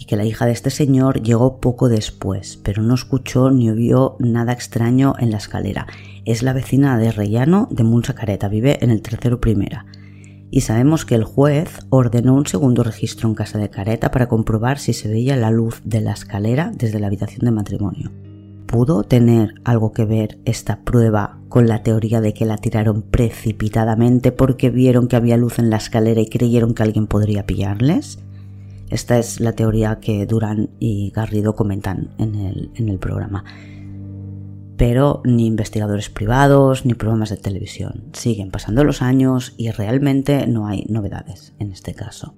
y 0.00 0.06
que 0.06 0.16
la 0.16 0.24
hija 0.24 0.46
de 0.46 0.52
este 0.52 0.70
señor 0.70 1.22
llegó 1.22 1.60
poco 1.60 1.90
después, 1.90 2.58
pero 2.64 2.82
no 2.82 2.94
escuchó 2.94 3.50
ni 3.50 3.70
vio 3.70 4.16
nada 4.18 4.52
extraño 4.52 5.14
en 5.18 5.30
la 5.30 5.36
escalera. 5.36 5.86
Es 6.24 6.42
la 6.42 6.54
vecina 6.54 6.96
de 6.96 7.12
Rellano 7.12 7.68
de 7.70 7.84
Munsa 7.84 8.14
Careta, 8.14 8.48
vive 8.48 8.82
en 8.82 8.90
el 8.90 9.02
tercero 9.02 9.40
primera. 9.40 9.84
y 10.52 10.62
sabemos 10.62 11.04
que 11.04 11.14
el 11.14 11.22
juez 11.22 11.78
ordenó 11.90 12.34
un 12.34 12.46
segundo 12.46 12.82
registro 12.82 13.28
en 13.28 13.36
casa 13.36 13.58
de 13.58 13.70
Careta 13.70 14.10
para 14.10 14.26
comprobar 14.26 14.80
si 14.80 14.94
se 14.94 15.08
veía 15.08 15.36
la 15.36 15.52
luz 15.52 15.80
de 15.84 16.00
la 16.00 16.12
escalera 16.12 16.72
desde 16.74 16.98
la 16.98 17.06
habitación 17.06 17.44
de 17.44 17.52
matrimonio. 17.52 18.10
¿Pudo 18.70 19.02
tener 19.02 19.54
algo 19.64 19.90
que 19.90 20.04
ver 20.04 20.38
esta 20.44 20.82
prueba 20.84 21.40
con 21.48 21.66
la 21.66 21.82
teoría 21.82 22.20
de 22.20 22.32
que 22.32 22.44
la 22.44 22.56
tiraron 22.56 23.02
precipitadamente 23.02 24.30
porque 24.30 24.70
vieron 24.70 25.08
que 25.08 25.16
había 25.16 25.36
luz 25.36 25.58
en 25.58 25.70
la 25.70 25.78
escalera 25.78 26.20
y 26.20 26.28
creyeron 26.28 26.74
que 26.74 26.84
alguien 26.84 27.08
podría 27.08 27.46
pillarles? 27.46 28.20
Esta 28.88 29.18
es 29.18 29.40
la 29.40 29.54
teoría 29.54 29.98
que 29.98 30.24
Durán 30.24 30.70
y 30.78 31.10
Garrido 31.10 31.56
comentan 31.56 32.10
en 32.18 32.36
el, 32.36 32.70
en 32.76 32.88
el 32.88 32.98
programa 32.98 33.44
pero 34.76 35.20
ni 35.24 35.46
investigadores 35.46 36.08
privados 36.08 36.86
ni 36.86 36.94
programas 36.94 37.28
de 37.28 37.36
televisión. 37.36 38.04
Siguen 38.14 38.50
pasando 38.50 38.82
los 38.82 39.02
años 39.02 39.52
y 39.58 39.70
realmente 39.72 40.46
no 40.46 40.68
hay 40.68 40.86
novedades 40.88 41.52
en 41.58 41.70
este 41.70 41.92
caso. 41.92 42.34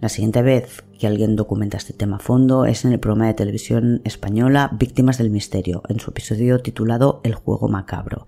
La 0.00 0.08
siguiente 0.08 0.42
vez 0.42 0.84
que 0.98 1.06
alguien 1.06 1.36
documenta 1.36 1.76
este 1.76 1.92
tema 1.92 2.16
a 2.16 2.20
fondo 2.20 2.64
es 2.64 2.84
en 2.84 2.92
el 2.92 3.00
programa 3.00 3.26
de 3.26 3.34
televisión 3.34 4.00
española 4.04 4.70
Víctimas 4.78 5.18
del 5.18 5.30
Misterio, 5.30 5.82
en 5.88 6.00
su 6.00 6.10
episodio 6.10 6.60
titulado 6.60 7.20
El 7.22 7.34
juego 7.34 7.68
macabro, 7.68 8.26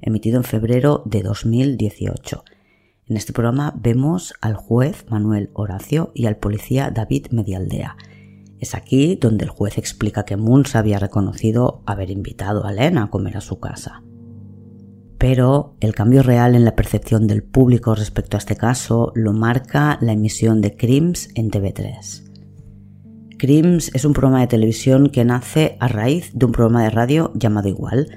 emitido 0.00 0.36
en 0.38 0.44
febrero 0.44 1.02
de 1.04 1.22
2018. 1.22 2.44
En 3.06 3.16
este 3.16 3.32
programa 3.32 3.74
vemos 3.80 4.34
al 4.40 4.54
juez 4.54 5.06
Manuel 5.08 5.50
Horacio 5.52 6.10
y 6.14 6.26
al 6.26 6.36
policía 6.36 6.90
David 6.90 7.28
Medialdea, 7.30 7.96
es 8.62 8.76
aquí 8.76 9.16
donde 9.16 9.44
el 9.44 9.50
juez 9.50 9.76
explica 9.76 10.24
que 10.24 10.36
Moons 10.36 10.76
había 10.76 11.00
reconocido 11.00 11.82
haber 11.84 12.12
invitado 12.12 12.64
a 12.64 12.70
Elena 12.70 13.02
a 13.02 13.10
comer 13.10 13.36
a 13.36 13.40
su 13.40 13.58
casa. 13.58 14.04
Pero 15.22 15.76
el 15.78 15.94
cambio 15.94 16.24
real 16.24 16.56
en 16.56 16.64
la 16.64 16.74
percepción 16.74 17.28
del 17.28 17.44
público 17.44 17.94
respecto 17.94 18.36
a 18.36 18.38
este 18.38 18.56
caso 18.56 19.12
lo 19.14 19.32
marca 19.32 19.96
la 20.00 20.14
emisión 20.14 20.60
de 20.60 20.76
Crims 20.76 21.28
en 21.36 21.48
TV3. 21.48 22.24
Crims 23.38 23.92
es 23.94 24.04
un 24.04 24.14
programa 24.14 24.40
de 24.40 24.48
televisión 24.48 25.10
que 25.10 25.24
nace 25.24 25.76
a 25.78 25.86
raíz 25.86 26.32
de 26.34 26.44
un 26.44 26.50
programa 26.50 26.82
de 26.82 26.90
radio 26.90 27.30
llamado 27.36 27.68
igual. 27.68 28.08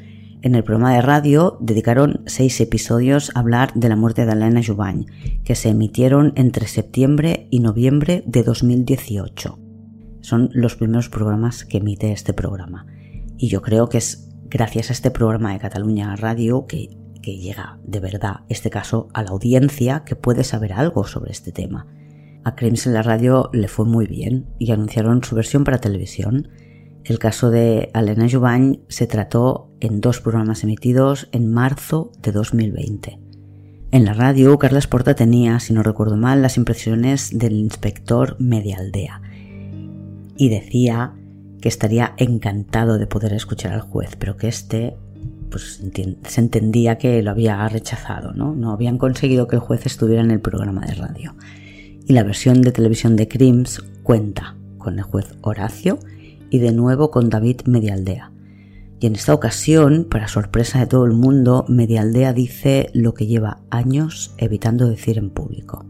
En 0.41 0.55
el 0.55 0.63
programa 0.63 0.95
de 0.95 1.03
radio 1.03 1.59
dedicaron 1.61 2.23
seis 2.25 2.59
episodios 2.59 3.31
a 3.35 3.41
hablar 3.41 3.71
de 3.75 3.87
la 3.87 3.95
muerte 3.95 4.25
de 4.25 4.31
Elena 4.31 4.63
Jubany, 4.65 5.05
que 5.43 5.53
se 5.53 5.69
emitieron 5.69 6.33
entre 6.35 6.65
septiembre 6.65 7.47
y 7.51 7.59
noviembre 7.59 8.23
de 8.25 8.41
2018. 8.41 9.59
Son 10.21 10.49
los 10.53 10.75
primeros 10.75 11.09
programas 11.09 11.65
que 11.65 11.77
emite 11.77 12.11
este 12.11 12.33
programa. 12.33 12.87
Y 13.37 13.49
yo 13.49 13.61
creo 13.61 13.89
que 13.89 13.99
es 13.99 14.34
gracias 14.55 14.89
a 14.89 14.93
este 14.93 15.11
programa 15.11 15.51
de 15.51 15.59
Cataluña 15.59 16.15
Radio 16.15 16.65
que, 16.65 16.87
llega 17.21 17.77
de 17.83 17.99
verdad 17.99 18.45
este 18.47 18.69
caso 18.69 19.09
a 19.13 19.21
la 19.21 19.31
audiencia 19.31 20.03
que 20.05 20.15
puede 20.15 20.45
saber 20.45 20.71
algo 20.71 21.05
sobre 21.05 21.33
este 21.33 21.51
tema. 21.51 21.87
A 22.45 22.55
Crims 22.55 22.87
en 22.87 22.93
la 22.93 23.01
radio 23.01 23.49
le 23.51 23.67
fue 23.67 23.83
muy 23.83 24.07
bien 24.07 24.47
y 24.57 24.71
anunciaron 24.71 25.21
su 25.25 25.35
versión 25.35 25.65
para 25.65 25.79
televisión. 25.79 26.47
El 27.03 27.19
caso 27.19 27.49
de 27.49 27.89
Alena 27.93 28.29
Jubany 28.29 28.79
se 28.87 29.07
trató 29.07 29.75
en 29.81 29.99
dos 29.99 30.21
programas 30.21 30.63
emitidos 30.63 31.27
en 31.33 31.51
marzo 31.51 32.13
de 32.21 32.31
2020. 32.31 33.19
En 33.91 34.05
la 34.05 34.13
radio, 34.13 34.57
Carles 34.57 34.87
Porta 34.87 35.15
tenía, 35.15 35.59
si 35.59 35.73
no 35.73 35.83
recuerdo 35.83 36.15
mal, 36.15 36.41
las 36.41 36.55
impresiones 36.55 37.37
del 37.37 37.57
inspector 37.57 38.37
Medialdea 38.39 39.21
y 40.37 40.47
decía 40.47 41.13
que 41.65 41.69
estaría 41.69 42.13
encantado 42.17 42.99
de 42.99 43.07
poder 43.07 43.33
escuchar 43.33 43.73
al 43.73 43.81
juez, 43.81 44.15
pero 44.19 44.37
que 44.37 44.47
éste 44.47 44.97
pues, 45.49 45.81
se 46.27 46.39
entendía 46.39 46.99
que 46.99 47.23
lo 47.23 47.31
había 47.31 47.67
rechazado, 47.67 48.33
¿no? 48.33 48.53
No 48.53 48.71
habían 48.71 48.99
conseguido 48.99 49.47
que 49.47 49.55
el 49.55 49.63
juez 49.63 49.87
estuviera 49.87 50.21
en 50.21 50.29
el 50.29 50.39
programa 50.39 50.85
de 50.85 50.93
radio. 50.93 51.33
Y 52.05 52.13
la 52.13 52.21
versión 52.21 52.61
de 52.61 52.71
televisión 52.71 53.15
de 53.15 53.27
Crims 53.27 53.83
cuenta 54.03 54.55
con 54.77 54.99
el 54.99 55.05
juez 55.05 55.33
Horacio 55.41 55.97
y 56.51 56.59
de 56.59 56.71
nuevo 56.71 57.09
con 57.09 57.31
David 57.31 57.61
Medialdea. 57.65 58.31
Y 58.99 59.07
en 59.07 59.15
esta 59.15 59.33
ocasión, 59.33 60.05
para 60.07 60.27
sorpresa 60.27 60.77
de 60.77 60.85
todo 60.85 61.05
el 61.05 61.13
mundo, 61.13 61.65
Medialdea 61.67 62.31
dice 62.31 62.91
lo 62.93 63.15
que 63.15 63.25
lleva 63.25 63.63
años 63.71 64.35
evitando 64.37 64.87
decir 64.87 65.17
en 65.17 65.31
público. 65.31 65.83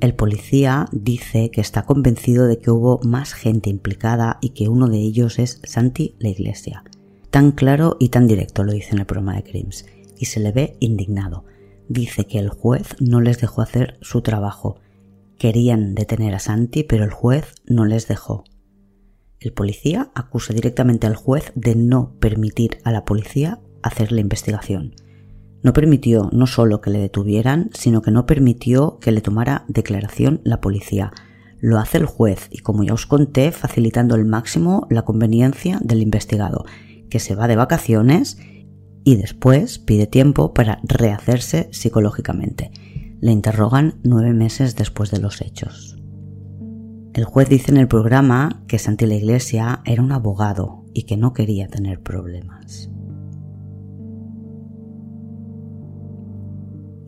El 0.00 0.14
policía 0.14 0.86
dice 0.92 1.50
que 1.50 1.60
está 1.60 1.82
convencido 1.82 2.46
de 2.46 2.58
que 2.58 2.70
hubo 2.70 3.00
más 3.02 3.32
gente 3.32 3.68
implicada 3.68 4.38
y 4.40 4.50
que 4.50 4.68
uno 4.68 4.86
de 4.86 4.98
ellos 4.98 5.40
es 5.40 5.60
Santi 5.64 6.14
la 6.20 6.28
Iglesia. 6.28 6.84
Tan 7.30 7.50
claro 7.50 7.96
y 7.98 8.10
tan 8.10 8.28
directo 8.28 8.62
lo 8.62 8.72
dice 8.72 8.90
en 8.92 9.00
el 9.00 9.06
programa 9.06 9.34
de 9.34 9.42
Crims, 9.42 9.86
y 10.16 10.26
se 10.26 10.38
le 10.38 10.52
ve 10.52 10.76
indignado. 10.78 11.44
Dice 11.88 12.26
que 12.26 12.38
el 12.38 12.48
juez 12.48 12.94
no 13.00 13.20
les 13.20 13.40
dejó 13.40 13.60
hacer 13.60 13.98
su 14.00 14.22
trabajo. 14.22 14.80
Querían 15.36 15.96
detener 15.96 16.34
a 16.36 16.38
Santi, 16.38 16.84
pero 16.84 17.02
el 17.02 17.10
juez 17.10 17.54
no 17.66 17.84
les 17.84 18.06
dejó. 18.06 18.44
El 19.40 19.52
policía 19.52 20.12
acusa 20.14 20.54
directamente 20.54 21.08
al 21.08 21.16
juez 21.16 21.50
de 21.56 21.74
no 21.74 22.14
permitir 22.20 22.78
a 22.84 22.92
la 22.92 23.04
policía 23.04 23.60
hacer 23.82 24.12
la 24.12 24.20
investigación 24.20 24.94
no 25.62 25.72
permitió 25.72 26.30
no 26.32 26.46
solo 26.46 26.80
que 26.80 26.90
le 26.90 26.98
detuvieran, 26.98 27.70
sino 27.74 28.02
que 28.02 28.10
no 28.10 28.26
permitió 28.26 28.98
que 29.00 29.12
le 29.12 29.20
tomara 29.20 29.64
declaración 29.68 30.40
la 30.44 30.60
policía. 30.60 31.12
Lo 31.60 31.78
hace 31.78 31.98
el 31.98 32.06
juez 32.06 32.48
y 32.50 32.58
como 32.58 32.84
ya 32.84 32.94
os 32.94 33.06
conté, 33.06 33.50
facilitando 33.50 34.14
al 34.14 34.24
máximo 34.24 34.86
la 34.90 35.02
conveniencia 35.02 35.80
del 35.82 36.02
investigado, 36.02 36.64
que 37.10 37.18
se 37.18 37.34
va 37.34 37.48
de 37.48 37.56
vacaciones 37.56 38.38
y 39.04 39.16
después 39.16 39.78
pide 39.78 40.06
tiempo 40.06 40.54
para 40.54 40.80
rehacerse 40.84 41.68
psicológicamente. 41.72 42.70
Le 43.20 43.32
interrogan 43.32 43.94
nueve 44.04 44.32
meses 44.32 44.76
después 44.76 45.10
de 45.10 45.18
los 45.18 45.40
hechos. 45.40 45.96
El 47.14 47.24
juez 47.24 47.48
dice 47.48 47.72
en 47.72 47.78
el 47.78 47.88
programa 47.88 48.62
que 48.68 48.78
Santi 48.78 49.06
la 49.06 49.16
Iglesia 49.16 49.80
era 49.84 50.02
un 50.02 50.12
abogado 50.12 50.84
y 50.94 51.02
que 51.02 51.16
no 51.16 51.32
quería 51.32 51.66
tener 51.66 52.00
problemas. 52.00 52.90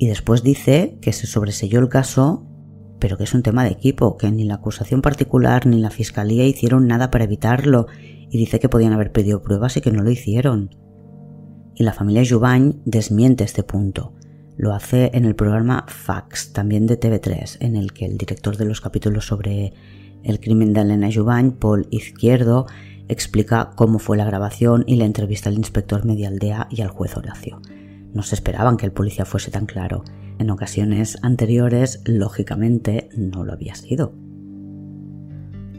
Y 0.00 0.06
después 0.06 0.42
dice 0.42 0.96
que 1.02 1.12
se 1.12 1.26
sobreselló 1.26 1.78
el 1.78 1.90
caso, 1.90 2.46
pero 2.98 3.18
que 3.18 3.24
es 3.24 3.34
un 3.34 3.42
tema 3.42 3.64
de 3.64 3.70
equipo, 3.70 4.16
que 4.16 4.30
ni 4.30 4.44
la 4.44 4.54
acusación 4.54 5.02
particular 5.02 5.66
ni 5.66 5.78
la 5.78 5.90
fiscalía 5.90 6.46
hicieron 6.46 6.86
nada 6.86 7.10
para 7.10 7.24
evitarlo, 7.24 7.86
y 8.30 8.38
dice 8.38 8.60
que 8.60 8.70
podían 8.70 8.94
haber 8.94 9.12
pedido 9.12 9.42
pruebas 9.42 9.76
y 9.76 9.82
que 9.82 9.92
no 9.92 10.02
lo 10.02 10.10
hicieron. 10.10 10.74
Y 11.74 11.84
la 11.84 11.92
familia 11.92 12.22
Jubany 12.26 12.80
desmiente 12.86 13.44
este 13.44 13.62
punto. 13.62 14.14
Lo 14.56 14.72
hace 14.72 15.10
en 15.12 15.26
el 15.26 15.34
programa 15.34 15.84
Fax, 15.86 16.54
también 16.54 16.86
de 16.86 16.98
TV3, 16.98 17.58
en 17.60 17.76
el 17.76 17.92
que 17.92 18.06
el 18.06 18.16
director 18.16 18.56
de 18.56 18.64
los 18.64 18.80
capítulos 18.80 19.26
sobre 19.26 19.74
el 20.22 20.40
crimen 20.40 20.72
de 20.72 20.80
Elena 20.80 21.10
Jubany, 21.12 21.50
Paul 21.50 21.88
Izquierdo, 21.90 22.64
explica 23.08 23.72
cómo 23.76 23.98
fue 23.98 24.16
la 24.16 24.24
grabación 24.24 24.82
y 24.86 24.96
la 24.96 25.04
entrevista 25.04 25.50
al 25.50 25.58
inspector 25.58 26.06
Medialdea 26.06 26.68
y 26.70 26.80
al 26.80 26.88
juez 26.88 27.18
Horacio. 27.18 27.60
No 28.12 28.22
se 28.22 28.34
esperaban 28.34 28.76
que 28.76 28.86
el 28.86 28.92
policía 28.92 29.24
fuese 29.24 29.50
tan 29.50 29.66
claro. 29.66 30.04
En 30.38 30.50
ocasiones 30.50 31.18
anteriores, 31.22 32.02
lógicamente, 32.04 33.08
no 33.16 33.44
lo 33.44 33.52
había 33.52 33.74
sido. 33.74 34.14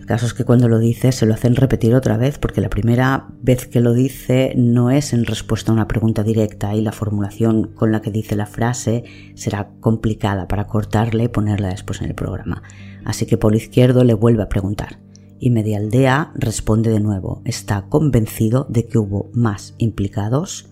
El 0.01 0.07
caso 0.07 0.25
es 0.25 0.33
que 0.33 0.45
cuando 0.45 0.67
lo 0.67 0.79
dice 0.79 1.11
se 1.11 1.27
lo 1.27 1.35
hacen 1.35 1.55
repetir 1.55 1.93
otra 1.93 2.17
vez 2.17 2.39
porque 2.39 2.59
la 2.59 2.71
primera 2.71 3.27
vez 3.39 3.67
que 3.67 3.79
lo 3.79 3.93
dice 3.93 4.51
no 4.57 4.89
es 4.89 5.13
en 5.13 5.25
respuesta 5.25 5.71
a 5.71 5.75
una 5.75 5.87
pregunta 5.87 6.23
directa 6.23 6.73
y 6.73 6.81
la 6.81 6.91
formulación 6.91 7.67
con 7.75 7.91
la 7.91 8.01
que 8.01 8.09
dice 8.09 8.35
la 8.35 8.47
frase 8.47 9.03
será 9.35 9.69
complicada 9.79 10.47
para 10.47 10.65
cortarle 10.65 11.25
y 11.25 11.27
ponerla 11.27 11.69
después 11.69 12.01
en 12.01 12.07
el 12.07 12.15
programa. 12.15 12.63
Así 13.05 13.27
que 13.27 13.37
por 13.37 13.55
izquierdo 13.55 14.03
le 14.03 14.15
vuelve 14.15 14.41
a 14.41 14.49
preguntar 14.49 14.97
y 15.41 15.51
Medialdea 15.51 16.31
responde 16.35 16.89
de 16.89 16.99
nuevo, 16.99 17.43
está 17.45 17.87
convencido 17.87 18.65
de 18.69 18.87
que 18.87 18.97
hubo 18.97 19.29
más 19.33 19.75
implicados 19.77 20.70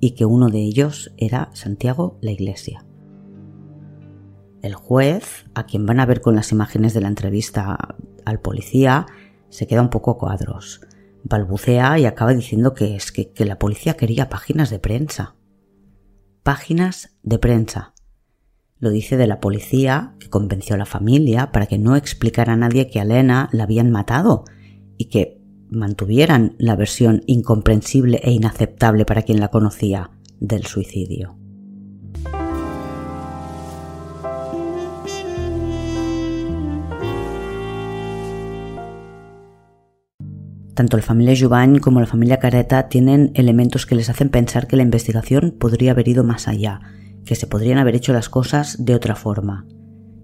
y 0.00 0.12
que 0.12 0.24
uno 0.24 0.48
de 0.48 0.58
ellos 0.58 1.12
era 1.16 1.50
Santiago 1.54 2.18
la 2.20 2.30
Iglesia. 2.30 2.84
El 4.62 4.74
juez, 4.74 5.46
a 5.54 5.64
quien 5.64 5.86
van 5.86 6.00
a 6.00 6.06
ver 6.06 6.20
con 6.20 6.34
las 6.34 6.52
imágenes 6.52 6.94
de 6.94 7.00
la 7.00 7.08
entrevista 7.08 7.96
al 8.24 8.40
policía, 8.40 9.06
se 9.48 9.66
queda 9.66 9.82
un 9.82 9.90
poco 9.90 10.18
cuadros. 10.18 10.80
Balbucea 11.24 11.98
y 11.98 12.04
acaba 12.04 12.34
diciendo 12.34 12.74
que 12.74 12.96
es 12.96 13.12
que, 13.12 13.32
que 13.32 13.44
la 13.44 13.58
policía 13.58 13.94
quería 13.94 14.28
páginas 14.28 14.70
de 14.70 14.78
prensa. 14.78 15.36
Páginas 16.42 17.16
de 17.22 17.38
prensa. 17.38 17.94
Lo 18.78 18.90
dice 18.90 19.16
de 19.16 19.26
la 19.26 19.40
policía 19.40 20.14
que 20.18 20.28
convenció 20.28 20.74
a 20.74 20.78
la 20.78 20.86
familia 20.86 21.50
para 21.52 21.66
que 21.66 21.78
no 21.78 21.96
explicara 21.96 22.52
a 22.52 22.56
nadie 22.56 22.90
que 22.90 23.00
a 23.00 23.02
Elena 23.02 23.48
la 23.52 23.64
habían 23.64 23.90
matado 23.90 24.44
y 24.98 25.06
que 25.06 25.40
mantuvieran 25.70 26.54
la 26.58 26.76
versión 26.76 27.22
incomprensible 27.26 28.20
e 28.22 28.30
inaceptable 28.30 29.04
para 29.04 29.22
quien 29.22 29.40
la 29.40 29.48
conocía 29.48 30.10
del 30.40 30.64
suicidio. 30.66 31.36
Tanto 40.76 40.98
la 40.98 41.02
familia 41.02 41.34
Jubany 41.34 41.78
como 41.78 42.00
la 42.00 42.06
familia 42.06 42.38
Careta 42.38 42.88
tienen 42.90 43.30
elementos 43.32 43.86
que 43.86 43.94
les 43.94 44.10
hacen 44.10 44.28
pensar 44.28 44.66
que 44.66 44.76
la 44.76 44.82
investigación 44.82 45.54
podría 45.58 45.92
haber 45.92 46.06
ido 46.06 46.22
más 46.22 46.48
allá, 46.48 46.80
que 47.24 47.34
se 47.34 47.46
podrían 47.46 47.78
haber 47.78 47.94
hecho 47.94 48.12
las 48.12 48.28
cosas 48.28 48.84
de 48.84 48.94
otra 48.94 49.14
forma. 49.16 49.64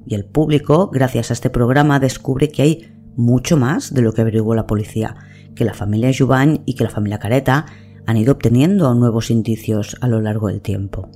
Y 0.06 0.14
el 0.14 0.26
público, 0.26 0.90
gracias 0.92 1.30
a 1.30 1.32
este 1.32 1.48
programa, 1.48 2.00
descubre 2.00 2.50
que 2.50 2.60
hay 2.60 2.92
mucho 3.16 3.56
más 3.56 3.94
de 3.94 4.02
lo 4.02 4.12
que 4.12 4.20
averiguó 4.20 4.54
la 4.54 4.66
policía, 4.66 5.16
que 5.54 5.64
la 5.64 5.74
familia 5.74 6.10
Jubany 6.16 6.60
y 6.66 6.74
que 6.74 6.84
la 6.84 6.90
familia 6.90 7.18
Careta 7.18 7.66
han 8.06 8.16
ido 8.16 8.32
obteniendo 8.32 8.92
nuevos 8.94 9.30
indicios 9.30 9.96
a 10.00 10.08
lo 10.08 10.20
largo 10.20 10.48
del 10.48 10.60
tiempo. 10.60 11.08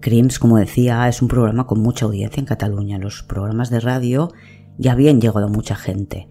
Crims, 0.00 0.38
como 0.38 0.58
decía, 0.58 1.08
es 1.08 1.22
un 1.22 1.28
programa 1.28 1.66
con 1.66 1.80
mucha 1.80 2.04
audiencia 2.04 2.38
en 2.38 2.46
Cataluña. 2.46 2.98
Los 2.98 3.22
programas 3.22 3.70
de 3.70 3.80
radio 3.80 4.32
ya 4.76 4.92
habían 4.92 5.20
llegado 5.20 5.46
a 5.46 5.50
mucha 5.50 5.76
gente. 5.76 6.28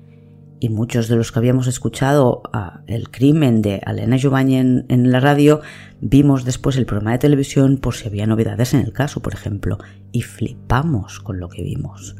Y 0.59 0.69
muchos 0.69 1.07
de 1.07 1.15
los 1.15 1.31
que 1.31 1.39
habíamos 1.39 1.67
escuchado 1.67 2.43
el 2.85 3.09
crimen 3.09 3.61
de 3.61 3.81
Elena 3.85 4.17
en, 4.17 4.85
en, 4.87 5.11
la 5.11 5.19
radio, 5.19 5.61
vimos 5.99 6.45
después 6.45 6.77
el 6.77 6.85
programa 6.85 7.13
de 7.13 7.17
televisión 7.17 7.77
por 7.77 7.95
si 7.95 8.07
había 8.07 8.27
novedades 8.27 8.73
en 8.75 8.81
el 8.81 8.93
caso, 8.93 9.21
por 9.21 9.33
ejemplo, 9.33 9.79
y 10.11 10.21
flipamos 10.21 11.19
con 11.19 11.39
lo 11.39 11.49
que 11.49 11.63
vimos. 11.63 12.15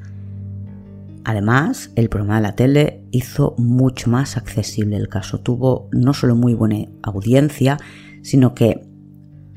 Además, 1.25 1.91
el 1.95 2.09
programa 2.09 2.37
de 2.37 2.41
la 2.41 2.55
tele 2.55 3.05
hizo 3.11 3.55
mucho 3.57 4.09
más 4.09 4.35
accesible 4.35 4.97
el 4.97 5.07
caso. 5.07 5.39
Tuvo 5.39 5.89
no 5.91 6.13
solo 6.13 6.35
muy 6.35 6.53
buena 6.53 6.89
audiencia, 7.01 7.77
sino 8.21 8.53
que 8.53 8.85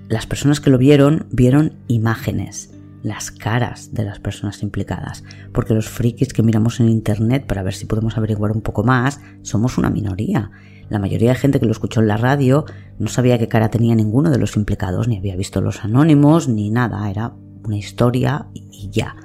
las 0.09 0.27
personas 0.27 0.61
que 0.61 0.71
lo 0.71 0.79
vieron 0.79 1.27
vieron 1.33 1.75
imágenes, 1.89 2.71
las 3.03 3.33
caras 3.33 3.93
de 3.93 4.05
las 4.05 4.21
personas 4.21 4.63
implicadas, 4.63 5.25
porque 5.53 5.75
los 5.75 5.89
frikis 5.89 6.33
que 6.33 6.45
miramos 6.45 6.79
en 6.79 6.89
internet 6.89 7.47
para 7.47 7.65
ver 7.65 7.75
si 7.75 7.87
podemos 7.87 8.17
averiguar 8.17 8.53
un 8.53 8.63
poco 8.63 8.85
más 8.85 9.21
somos 9.43 9.77
una 9.79 9.91
minoría. 9.91 10.53
La 10.89 11.01
mayoría 11.01 11.31
de 11.31 11.35
gente 11.35 11.59
que 11.59 11.67
lo 11.67 11.73
escuchó 11.73 12.01
en 12.01 12.07
la 12.07 12.17
radio 12.17 12.65
no 13.01 13.09
sabía 13.09 13.39
qué 13.39 13.49
cara 13.49 13.71
tenía 13.71 13.97
ninguno 13.97 14.31
de 14.31 14.39
los 14.39 14.57
implicados, 14.57 15.09
ni 15.09 15.19
había 15.19 15.35
visto 15.35 15.61
los 15.61 15.85
anónimos, 15.85 16.49
ni 16.49 16.71
nada, 16.71 17.11
era 17.11 17.33
una 17.65 17.77
historia 17.77 18.47
y 18.55 18.89
ya. 18.91 19.17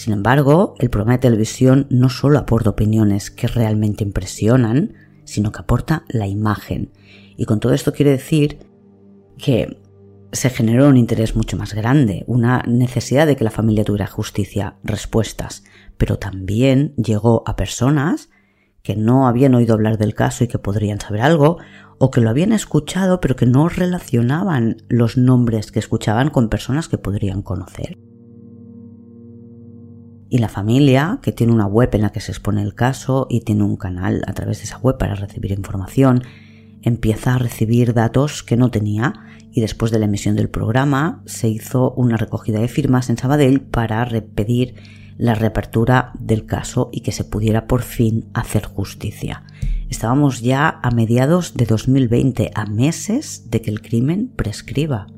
Sin 0.00 0.14
embargo, 0.14 0.76
el 0.78 0.88
programa 0.88 1.18
de 1.18 1.28
televisión 1.28 1.86
no 1.90 2.08
solo 2.08 2.38
aporta 2.38 2.70
opiniones 2.70 3.30
que 3.30 3.46
realmente 3.46 4.02
impresionan, 4.02 4.94
sino 5.24 5.52
que 5.52 5.60
aporta 5.60 6.04
la 6.08 6.26
imagen. 6.26 6.90
Y 7.36 7.44
con 7.44 7.60
todo 7.60 7.74
esto 7.74 7.92
quiere 7.92 8.12
decir 8.12 8.60
que 9.36 9.78
se 10.32 10.48
generó 10.48 10.88
un 10.88 10.96
interés 10.96 11.36
mucho 11.36 11.58
más 11.58 11.74
grande, 11.74 12.24
una 12.28 12.62
necesidad 12.66 13.26
de 13.26 13.36
que 13.36 13.44
la 13.44 13.50
familia 13.50 13.84
tuviera 13.84 14.06
justicia, 14.06 14.78
respuestas, 14.82 15.64
pero 15.98 16.18
también 16.18 16.94
llegó 16.96 17.42
a 17.44 17.56
personas 17.56 18.30
que 18.82 18.96
no 18.96 19.28
habían 19.28 19.54
oído 19.54 19.74
hablar 19.74 19.98
del 19.98 20.14
caso 20.14 20.44
y 20.44 20.48
que 20.48 20.58
podrían 20.58 20.98
saber 20.98 21.20
algo, 21.20 21.58
o 21.98 22.10
que 22.10 22.22
lo 22.22 22.30
habían 22.30 22.52
escuchado 22.52 23.20
pero 23.20 23.36
que 23.36 23.44
no 23.44 23.68
relacionaban 23.68 24.78
los 24.88 25.18
nombres 25.18 25.70
que 25.70 25.78
escuchaban 25.78 26.30
con 26.30 26.48
personas 26.48 26.88
que 26.88 26.96
podrían 26.96 27.42
conocer. 27.42 27.98
Y 30.30 30.38
la 30.38 30.48
familia, 30.48 31.18
que 31.22 31.32
tiene 31.32 31.52
una 31.52 31.66
web 31.66 31.90
en 31.92 32.02
la 32.02 32.10
que 32.10 32.20
se 32.20 32.30
expone 32.30 32.62
el 32.62 32.74
caso 32.74 33.26
y 33.28 33.40
tiene 33.40 33.64
un 33.64 33.76
canal 33.76 34.22
a 34.28 34.32
través 34.32 34.58
de 34.58 34.64
esa 34.64 34.78
web 34.78 34.96
para 34.96 35.16
recibir 35.16 35.50
información, 35.50 36.22
empieza 36.82 37.34
a 37.34 37.38
recibir 37.38 37.94
datos 37.94 38.44
que 38.44 38.56
no 38.56 38.70
tenía 38.70 39.12
y 39.50 39.60
después 39.60 39.90
de 39.90 39.98
la 39.98 40.04
emisión 40.04 40.36
del 40.36 40.48
programa 40.48 41.22
se 41.26 41.48
hizo 41.48 41.92
una 41.94 42.16
recogida 42.16 42.60
de 42.60 42.68
firmas 42.68 43.10
en 43.10 43.18
Sabadell 43.18 43.60
para 43.60 44.08
pedir 44.34 44.76
la 45.18 45.34
reapertura 45.34 46.12
del 46.18 46.46
caso 46.46 46.88
y 46.92 47.00
que 47.00 47.12
se 47.12 47.24
pudiera 47.24 47.66
por 47.66 47.82
fin 47.82 48.30
hacer 48.32 48.64
justicia. 48.64 49.42
Estábamos 49.90 50.40
ya 50.40 50.78
a 50.82 50.92
mediados 50.92 51.54
de 51.54 51.66
2020, 51.66 52.52
a 52.54 52.66
meses 52.66 53.50
de 53.50 53.60
que 53.60 53.70
el 53.70 53.82
crimen 53.82 54.28
prescriba. 54.28 55.08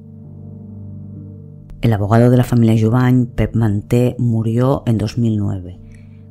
El 1.83 1.92
abogado 1.92 2.31
de 2.31 2.37
la 2.37 2.45
familia 2.45 2.81
Jubany, 2.81 3.27
Pep 3.27 3.57
Manté, 3.57 4.14
murió 4.16 4.85
en 4.87 4.99
2009. 4.99 5.81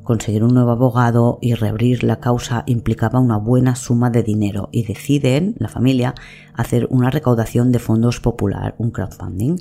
Conseguir 0.02 0.46
un 0.46 0.54
nuevo 0.54 0.72
abogado 0.72 1.40
y 1.42 1.56
reabrir 1.56 2.06
la 2.06 2.22
causa 2.22 2.64
implicaba 2.68 3.20
una 3.20 3.36
buena 3.36 3.76
suma 3.76 4.10
de 4.10 4.24
dinero 4.24 4.70
y 4.72 4.86
deciden, 4.86 5.56
la 5.60 5.68
familia, 5.68 6.16
hacer 6.54 6.88
una 6.90 7.10
recaudación 7.10 7.74
de 7.74 7.80
fondos 7.80 8.22
popular, 8.22 8.76
un 8.78 8.92
crowdfunding, 8.92 9.58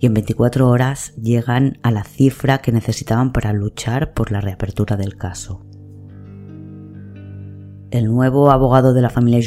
y 0.00 0.06
en 0.06 0.14
24 0.14 0.68
horas 0.68 1.14
llegan 1.14 1.78
a 1.84 1.92
la 1.92 2.02
cifra 2.02 2.58
que 2.58 2.72
necesitaban 2.72 3.32
para 3.32 3.52
luchar 3.52 4.14
por 4.14 4.32
la 4.32 4.40
reapertura 4.40 4.96
del 4.96 5.16
caso. 5.16 5.64
El 7.94 8.06
nuevo 8.06 8.50
abogado 8.50 8.92
de 8.92 9.02
la 9.02 9.08
familia 9.08 9.38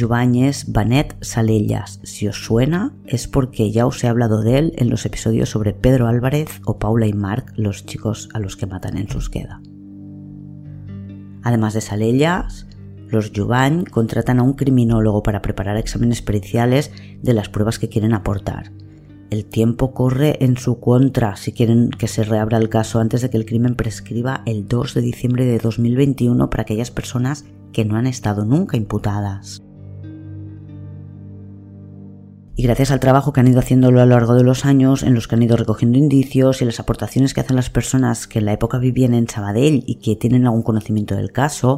es 0.47 0.71
Banet 0.71 1.17
Salellas. 1.19 1.99
Si 2.03 2.29
os 2.29 2.45
suena, 2.45 2.95
es 3.05 3.27
porque 3.27 3.71
ya 3.73 3.85
os 3.85 4.01
he 4.01 4.07
hablado 4.07 4.41
de 4.41 4.57
él 4.57 4.73
en 4.77 4.89
los 4.89 5.05
episodios 5.05 5.49
sobre 5.49 5.73
Pedro 5.73 6.07
Álvarez 6.07 6.61
o 6.63 6.79
Paula 6.79 7.07
y 7.07 7.11
Marc, 7.11 7.51
los 7.57 7.85
chicos 7.85 8.29
a 8.33 8.39
los 8.39 8.55
que 8.55 8.65
matan 8.65 8.95
en 8.95 9.09
Susqueda. 9.09 9.61
Además 11.43 11.73
de 11.73 11.81
Salellas, 11.81 12.67
los 13.09 13.33
Jubany 13.35 13.83
contratan 13.83 14.39
a 14.39 14.43
un 14.43 14.53
criminólogo 14.53 15.23
para 15.23 15.41
preparar 15.41 15.75
exámenes 15.75 16.21
periciales 16.21 16.93
de 17.21 17.33
las 17.33 17.49
pruebas 17.49 17.79
que 17.79 17.89
quieren 17.89 18.13
aportar. 18.13 18.71
El 19.29 19.43
tiempo 19.43 19.93
corre 19.93 20.41
en 20.41 20.55
su 20.55 20.79
contra 20.79 21.35
si 21.35 21.51
quieren 21.51 21.89
que 21.89 22.07
se 22.07 22.23
reabra 22.23 22.59
el 22.59 22.69
caso 22.69 23.01
antes 23.01 23.21
de 23.21 23.29
que 23.29 23.35
el 23.35 23.45
crimen 23.45 23.75
prescriba 23.75 24.41
el 24.45 24.69
2 24.69 24.93
de 24.93 25.01
diciembre 25.01 25.43
de 25.43 25.59
2021 25.59 26.49
para 26.49 26.61
aquellas 26.61 26.91
personas 26.91 27.43
que 27.77 27.85
no 27.85 27.95
han 27.95 28.07
estado 28.07 28.43
nunca 28.43 28.75
imputadas. 28.75 29.61
Y 32.55 32.63
gracias 32.63 32.89
al 32.89 32.99
trabajo 32.99 33.31
que 33.31 33.39
han 33.39 33.47
ido 33.47 33.59
haciéndolo 33.59 34.01
a 34.01 34.07
lo 34.07 34.15
largo 34.15 34.33
de 34.33 34.43
los 34.43 34.65
años, 34.65 35.03
en 35.03 35.13
los 35.13 35.27
que 35.27 35.35
han 35.35 35.43
ido 35.43 35.57
recogiendo 35.57 35.99
indicios 35.99 36.63
y 36.63 36.65
las 36.65 36.79
aportaciones 36.79 37.35
que 37.35 37.41
hacen 37.41 37.55
las 37.55 37.69
personas 37.69 38.25
que 38.25 38.39
en 38.39 38.45
la 38.45 38.53
época 38.53 38.79
vivían 38.79 39.13
en 39.13 39.29
Sabadell 39.29 39.83
y 39.85 39.99
que 39.99 40.15
tienen 40.15 40.47
algún 40.47 40.63
conocimiento 40.63 41.15
del 41.15 41.31
caso, 41.31 41.77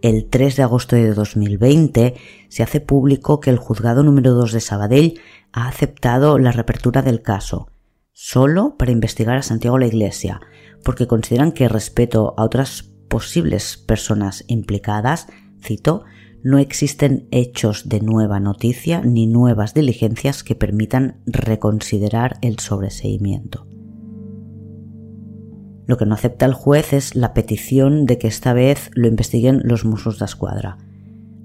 el 0.00 0.24
3 0.30 0.56
de 0.56 0.62
agosto 0.62 0.96
de 0.96 1.12
2020 1.12 2.14
se 2.48 2.62
hace 2.62 2.80
público 2.80 3.38
que 3.38 3.50
el 3.50 3.58
juzgado 3.58 4.02
número 4.02 4.32
2 4.32 4.52
de 4.52 4.60
Sabadell 4.60 5.20
ha 5.52 5.68
aceptado 5.68 6.38
la 6.38 6.52
reapertura 6.52 7.02
del 7.02 7.20
caso, 7.20 7.68
solo 8.14 8.78
para 8.78 8.92
investigar 8.92 9.36
a 9.36 9.42
Santiago 9.42 9.76
la 9.76 9.86
Iglesia, 9.86 10.40
porque 10.82 11.06
consideran 11.06 11.52
que 11.52 11.68
respeto 11.68 12.32
a 12.38 12.44
otras 12.44 12.95
posibles 13.08 13.76
personas 13.76 14.44
implicadas, 14.48 15.26
cito, 15.60 16.04
no 16.42 16.58
existen 16.58 17.26
hechos 17.32 17.88
de 17.88 18.00
nueva 18.00 18.38
noticia 18.38 19.00
ni 19.00 19.26
nuevas 19.26 19.74
diligencias 19.74 20.44
que 20.44 20.54
permitan 20.54 21.20
reconsiderar 21.26 22.38
el 22.40 22.58
sobreseimiento. 22.60 23.66
Lo 25.86 25.96
que 25.96 26.06
no 26.06 26.14
acepta 26.14 26.46
el 26.46 26.54
juez 26.54 26.92
es 26.92 27.14
la 27.14 27.32
petición 27.34 28.06
de 28.06 28.18
que 28.18 28.28
esta 28.28 28.52
vez 28.52 28.90
lo 28.94 29.08
investiguen 29.08 29.62
los 29.64 29.84
musos 29.84 30.18
de 30.18 30.24
escuadra. 30.24 30.78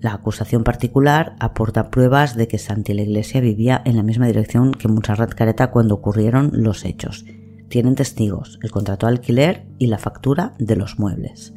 La 0.01 0.13
acusación 0.13 0.63
particular 0.63 1.35
aporta 1.39 1.91
pruebas 1.91 2.35
de 2.35 2.47
que 2.47 2.57
Santi 2.57 2.93
la 2.93 3.03
Iglesia 3.03 3.39
vivía 3.39 3.81
en 3.85 3.97
la 3.97 4.03
misma 4.03 4.25
dirección 4.25 4.71
que 4.71 4.87
Montserrat 4.87 5.33
Careta 5.35 5.69
cuando 5.69 5.93
ocurrieron 5.93 6.51
los 6.53 6.85
hechos. 6.85 7.23
Tienen 7.71 7.95
testigos, 7.95 8.59
el 8.61 8.69
contrato 8.69 9.07
de 9.07 9.13
alquiler 9.13 9.65
y 9.79 9.87
la 9.87 9.97
factura 9.97 10.53
de 10.59 10.75
los 10.75 10.99
muebles 10.99 11.53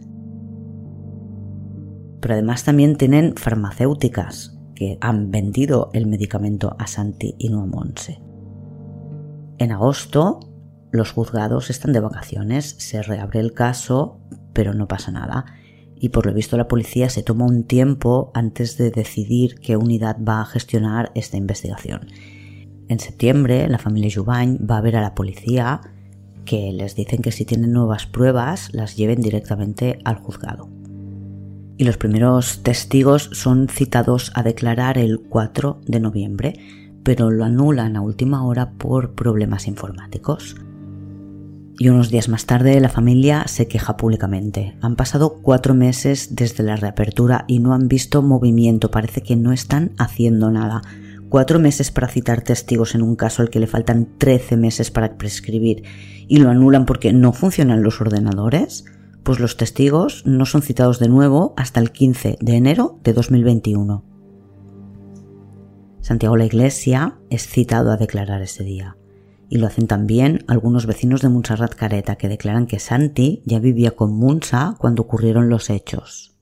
pero 2.24 2.36
además 2.36 2.64
también 2.64 2.96
tienen 2.96 3.36
farmacéuticas 3.36 4.56
que 4.74 4.96
han 5.02 5.30
vendido 5.30 5.90
el 5.92 6.06
medicamento 6.06 6.74
a 6.78 6.86
Santi 6.86 7.34
y 7.36 7.50
no 7.50 7.66
Monse. 7.66 8.22
En 9.58 9.72
agosto, 9.72 10.40
los 10.90 11.12
juzgados 11.12 11.68
están 11.68 11.92
de 11.92 12.00
vacaciones, 12.00 12.76
se 12.78 13.02
reabre 13.02 13.40
el 13.40 13.52
caso, 13.52 14.22
pero 14.54 14.72
no 14.72 14.88
pasa 14.88 15.12
nada. 15.12 15.44
Y 15.96 16.08
por 16.08 16.24
lo 16.24 16.32
visto 16.32 16.56
la 16.56 16.66
policía 16.66 17.10
se 17.10 17.22
toma 17.22 17.44
un 17.44 17.64
tiempo 17.64 18.30
antes 18.32 18.78
de 18.78 18.90
decidir 18.90 19.56
qué 19.56 19.76
unidad 19.76 20.16
va 20.26 20.40
a 20.40 20.46
gestionar 20.46 21.12
esta 21.14 21.36
investigación. 21.36 22.06
En 22.88 23.00
septiembre, 23.00 23.68
la 23.68 23.76
familia 23.76 24.10
Jubany 24.14 24.56
va 24.56 24.78
a 24.78 24.80
ver 24.80 24.96
a 24.96 25.02
la 25.02 25.14
policía 25.14 25.82
que 26.44 26.72
les 26.72 26.94
dicen 26.94 27.22
que 27.22 27.32
si 27.32 27.44
tienen 27.44 27.72
nuevas 27.72 28.06
pruebas 28.06 28.72
las 28.72 28.96
lleven 28.96 29.20
directamente 29.20 29.98
al 30.04 30.16
juzgado 30.16 30.68
y 31.76 31.84
los 31.84 31.96
primeros 31.96 32.62
testigos 32.62 33.30
son 33.32 33.68
citados 33.68 34.30
a 34.34 34.42
declarar 34.42 34.98
el 34.98 35.20
4 35.20 35.80
de 35.86 36.00
noviembre, 36.00 36.54
pero 37.02 37.30
lo 37.30 37.44
anulan 37.44 37.96
a 37.96 38.00
última 38.00 38.44
hora 38.44 38.72
por 38.72 39.14
problemas 39.14 39.66
informáticos. 39.66 40.56
Y 41.76 41.88
unos 41.88 42.10
días 42.10 42.28
más 42.28 42.46
tarde 42.46 42.78
la 42.80 42.88
familia 42.88 43.48
se 43.48 43.66
queja 43.66 43.96
públicamente. 43.96 44.76
Han 44.80 44.94
pasado 44.94 45.40
cuatro 45.42 45.74
meses 45.74 46.36
desde 46.36 46.62
la 46.62 46.76
reapertura 46.76 47.44
y 47.48 47.58
no 47.58 47.74
han 47.74 47.88
visto 47.88 48.22
movimiento, 48.22 48.92
parece 48.92 49.22
que 49.22 49.34
no 49.34 49.52
están 49.52 49.90
haciendo 49.98 50.52
nada. 50.52 50.82
Cuatro 51.34 51.58
meses 51.58 51.90
para 51.90 52.06
citar 52.06 52.42
testigos 52.42 52.94
en 52.94 53.02
un 53.02 53.16
caso 53.16 53.42
al 53.42 53.50
que 53.50 53.58
le 53.58 53.66
faltan 53.66 54.06
13 54.18 54.56
meses 54.56 54.92
para 54.92 55.18
prescribir 55.18 55.82
y 56.28 56.36
lo 56.36 56.48
anulan 56.48 56.86
porque 56.86 57.12
no 57.12 57.32
funcionan 57.32 57.82
los 57.82 58.00
ordenadores 58.00 58.84
pues 59.24 59.40
los 59.40 59.56
testigos 59.56 60.24
no 60.26 60.46
son 60.46 60.62
citados 60.62 61.00
de 61.00 61.08
nuevo 61.08 61.52
hasta 61.56 61.80
el 61.80 61.90
15 61.90 62.38
de 62.40 62.54
enero 62.54 63.00
de 63.02 63.14
2021. 63.14 64.04
Santiago 66.02 66.36
la 66.36 66.44
Iglesia 66.44 67.18
es 67.30 67.48
citado 67.48 67.90
a 67.90 67.96
declarar 67.96 68.40
ese 68.40 68.62
día 68.62 68.96
y 69.48 69.58
lo 69.58 69.66
hacen 69.66 69.88
también 69.88 70.44
algunos 70.46 70.86
vecinos 70.86 71.20
de 71.20 71.30
Montserrat 71.30 71.74
Careta 71.74 72.14
que 72.14 72.28
declaran 72.28 72.68
que 72.68 72.78
Santi 72.78 73.42
ya 73.44 73.58
vivía 73.58 73.90
con 73.90 74.12
Munsa 74.12 74.76
cuando 74.78 75.02
ocurrieron 75.02 75.48
los 75.48 75.68
hechos. 75.68 76.33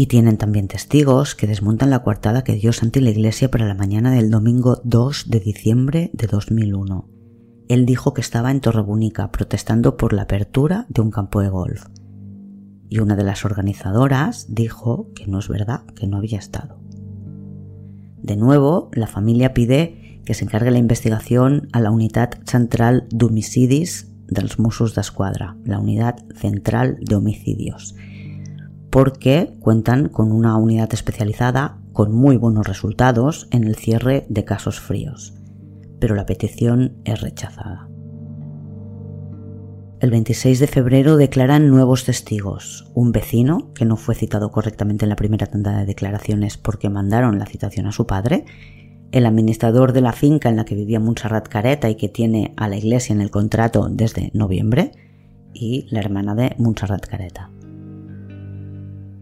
Y 0.00 0.06
tienen 0.06 0.38
también 0.38 0.66
testigos 0.66 1.34
que 1.34 1.46
desmontan 1.46 1.90
la 1.90 2.02
coartada 2.02 2.42
que 2.42 2.54
dio 2.54 2.72
Santi 2.72 3.00
la 3.00 3.10
iglesia 3.10 3.50
para 3.50 3.66
la 3.66 3.74
mañana 3.74 4.10
del 4.12 4.30
domingo 4.30 4.80
2 4.82 5.28
de 5.28 5.40
diciembre 5.40 6.10
de 6.14 6.26
2001. 6.26 7.06
Él 7.68 7.84
dijo 7.84 8.14
que 8.14 8.22
estaba 8.22 8.50
en 8.50 8.62
Torrebúnica 8.62 9.30
protestando 9.30 9.98
por 9.98 10.14
la 10.14 10.22
apertura 10.22 10.86
de 10.88 11.02
un 11.02 11.10
campo 11.10 11.42
de 11.42 11.50
golf. 11.50 11.84
Y 12.88 13.00
una 13.00 13.14
de 13.14 13.24
las 13.24 13.44
organizadoras 13.44 14.46
dijo 14.48 15.10
que 15.14 15.26
no 15.26 15.38
es 15.38 15.48
verdad, 15.48 15.84
que 15.94 16.06
no 16.06 16.16
había 16.16 16.38
estado. 16.38 16.80
De 18.22 18.36
nuevo, 18.36 18.90
la 18.94 19.06
familia 19.06 19.52
pide 19.52 20.22
que 20.24 20.32
se 20.32 20.46
encargue 20.46 20.70
la 20.70 20.78
investigación 20.78 21.68
a 21.72 21.80
la 21.80 21.90
Unidad 21.90 22.40
Central 22.46 23.06
d'Homicidis 23.10 24.10
dels 24.28 24.58
Mossos 24.58 24.94
d'Esquadra, 24.94 25.58
la 25.66 25.78
Unidad 25.78 26.24
Central 26.36 26.96
de 27.02 27.16
Homicidios, 27.16 27.94
porque 28.90 29.56
cuentan 29.60 30.08
con 30.08 30.32
una 30.32 30.56
unidad 30.56 30.92
especializada 30.92 31.78
con 31.92 32.12
muy 32.12 32.36
buenos 32.36 32.66
resultados 32.66 33.46
en 33.52 33.64
el 33.64 33.76
cierre 33.76 34.26
de 34.28 34.44
casos 34.44 34.80
fríos, 34.80 35.34
pero 36.00 36.16
la 36.16 36.26
petición 36.26 36.96
es 37.04 37.20
rechazada. 37.20 37.88
El 40.00 40.10
26 40.10 40.58
de 40.58 40.66
febrero 40.66 41.16
declaran 41.18 41.68
nuevos 41.68 42.04
testigos. 42.04 42.90
Un 42.94 43.12
vecino, 43.12 43.70
que 43.74 43.84
no 43.84 43.96
fue 43.96 44.14
citado 44.14 44.50
correctamente 44.50 45.04
en 45.04 45.10
la 45.10 45.16
primera 45.16 45.46
tanda 45.46 45.76
de 45.76 45.84
declaraciones 45.84 46.56
porque 46.56 46.88
mandaron 46.88 47.38
la 47.38 47.44
citación 47.44 47.86
a 47.86 47.92
su 47.92 48.06
padre, 48.06 48.46
el 49.12 49.26
administrador 49.26 49.92
de 49.92 50.00
la 50.00 50.12
finca 50.12 50.48
en 50.48 50.56
la 50.56 50.64
que 50.64 50.74
vivía 50.74 51.00
Montserrat 51.00 51.48
Careta 51.48 51.90
y 51.90 51.96
que 51.96 52.08
tiene 52.08 52.54
a 52.56 52.66
la 52.68 52.76
iglesia 52.76 53.12
en 53.12 53.20
el 53.20 53.30
contrato 53.30 53.88
desde 53.90 54.30
noviembre, 54.32 54.92
y 55.52 55.86
la 55.90 56.00
hermana 56.00 56.34
de 56.34 56.54
Montserrat 56.58 57.04
Careta 57.06 57.50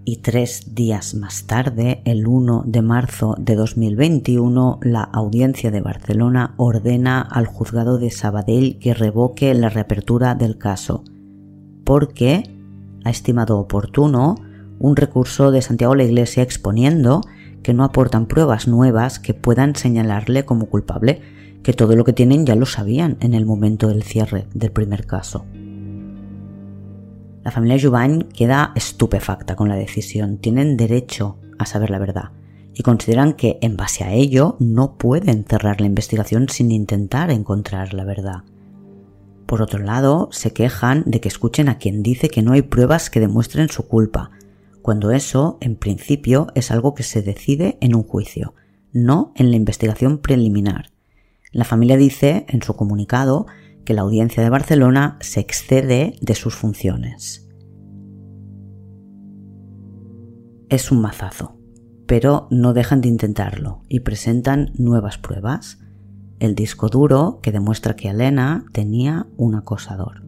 y 0.09 0.17
tres 0.17 0.75
días 0.75 1.15
más 1.15 1.47
tarde, 1.47 2.01
el 2.07 2.27
1 2.27 2.63
de 2.67 2.81
marzo 2.81 3.35
de 3.39 3.55
2021, 3.57 4.79
la 4.81 5.03
Audiencia 5.03 5.71
de 5.71 5.83
Barcelona 5.83 6.55
ordena 6.57 7.21
al 7.21 7.45
juzgado 7.45 7.99
de 7.99 8.11
Sabadell 8.11 8.79
que 8.79 8.95
revoque 8.95 9.53
la 9.53 9.69
reapertura 9.69 10.35
del 10.35 10.57
caso, 10.57 11.05
porque 11.85 12.43
ha 13.05 13.11
estimado 13.11 13.59
oportuno 13.59 14.37
un 14.79 14.97
recurso 14.97 15.51
de 15.51 15.61
Santiago 15.61 15.95
la 15.95 16.05
Iglesia 16.05 16.43
exponiendo 16.43 17.21
que 17.63 17.75
no 17.75 17.85
aportan 17.85 18.29
pruebas 18.29 18.67
nuevas 18.67 19.19
que 19.19 19.35
puedan 19.35 19.77
señalarle 19.77 20.47
como 20.47 20.71
culpable, 20.71 21.21
que 21.63 21.75
todo 21.75 21.97
lo 21.97 22.05
que 22.05 22.15
tienen 22.15 22.47
ya 22.47 22.55
lo 22.55 22.65
sabían 22.65 23.19
en 23.21 23.35
el 23.35 23.45
momento 23.45 23.89
del 23.89 24.05
cierre 24.05 24.47
del 24.55 24.73
primer 24.73 25.05
caso. 25.05 25.45
La 27.45 27.51
familia 27.51 27.81
Jubany 27.81 28.25
queda 28.25 28.73
estupefacta 28.75 29.57
con 29.57 29.69
la 29.69 29.77
decisión. 29.77 30.39
Tienen 30.39 30.77
derecho 30.77 31.39
a 31.59 31.67
saber 31.67 31.91
la 31.91 31.99
verdad 31.99 32.33
y 32.75 32.83
consideran 32.83 33.33
que 33.33 33.59
en 33.61 33.77
base 33.77 34.05
a 34.05 34.13
ello 34.13 34.57
no 34.61 34.97
pueden 34.99 35.45
cerrar 35.45 35.81
la 35.81 35.87
investigación 35.87 36.49
sin 36.49 36.71
intentar 36.71 37.31
encontrar 37.31 37.93
la 37.93 38.05
verdad. 38.05 38.45
Por 39.47 39.63
otro 39.63 39.81
lado, 39.81 40.29
se 40.31 40.53
quejan 40.53 41.03
de 41.07 41.21
que 41.21 41.29
escuchen 41.29 41.69
a 41.69 41.79
quien 41.79 42.03
dice 42.03 42.29
que 42.29 42.43
no 42.43 42.53
hay 42.53 42.63
pruebas 42.63 43.11
que 43.11 43.19
demuestren 43.19 43.69
su 43.69 43.89
culpa, 43.89 44.31
cuando 44.83 45.11
eso, 45.11 45.59
en 45.61 45.75
principio, 45.75 46.49
es 46.55 46.71
algo 46.71 46.95
que 46.95 47.03
se 47.03 47.21
decide 47.21 47.79
en 47.81 47.95
un 47.95 48.05
juicio, 48.05 48.55
no 48.93 49.33
en 49.35 49.51
la 49.51 49.57
investigación 49.57 50.19
preliminar. 50.19 50.91
La 51.51 51.65
familia 51.65 51.97
dice, 51.97 52.47
en 52.49 52.63
su 52.63 52.77
comunicado, 52.77 53.47
que 53.89 53.95
la 53.95 54.03
Audiencia 54.03 54.43
de 54.43 54.51
Barcelona 54.51 55.17
se 55.23 55.41
excede 55.41 56.19
de 56.21 56.35
sus 56.35 56.55
funciones. 56.55 57.49
Es 60.69 60.93
un 60.93 61.01
mazazo, 61.01 61.57
pero 62.07 62.49
no 62.51 62.75
dejan 62.75 63.01
de 63.01 63.09
intentarlo 63.09 63.81
y 63.89 64.01
presentan 64.01 64.73
nuevas 64.77 65.17
pruebas. 65.17 65.79
El 66.39 66.55
disco 66.55 66.91
duro 66.91 67.41
que 67.43 67.51
demuestra 67.51 67.97
que 67.97 68.11
Elena 68.11 68.67
tenía 68.75 69.27
un 69.39 69.55
acosador. 69.55 70.23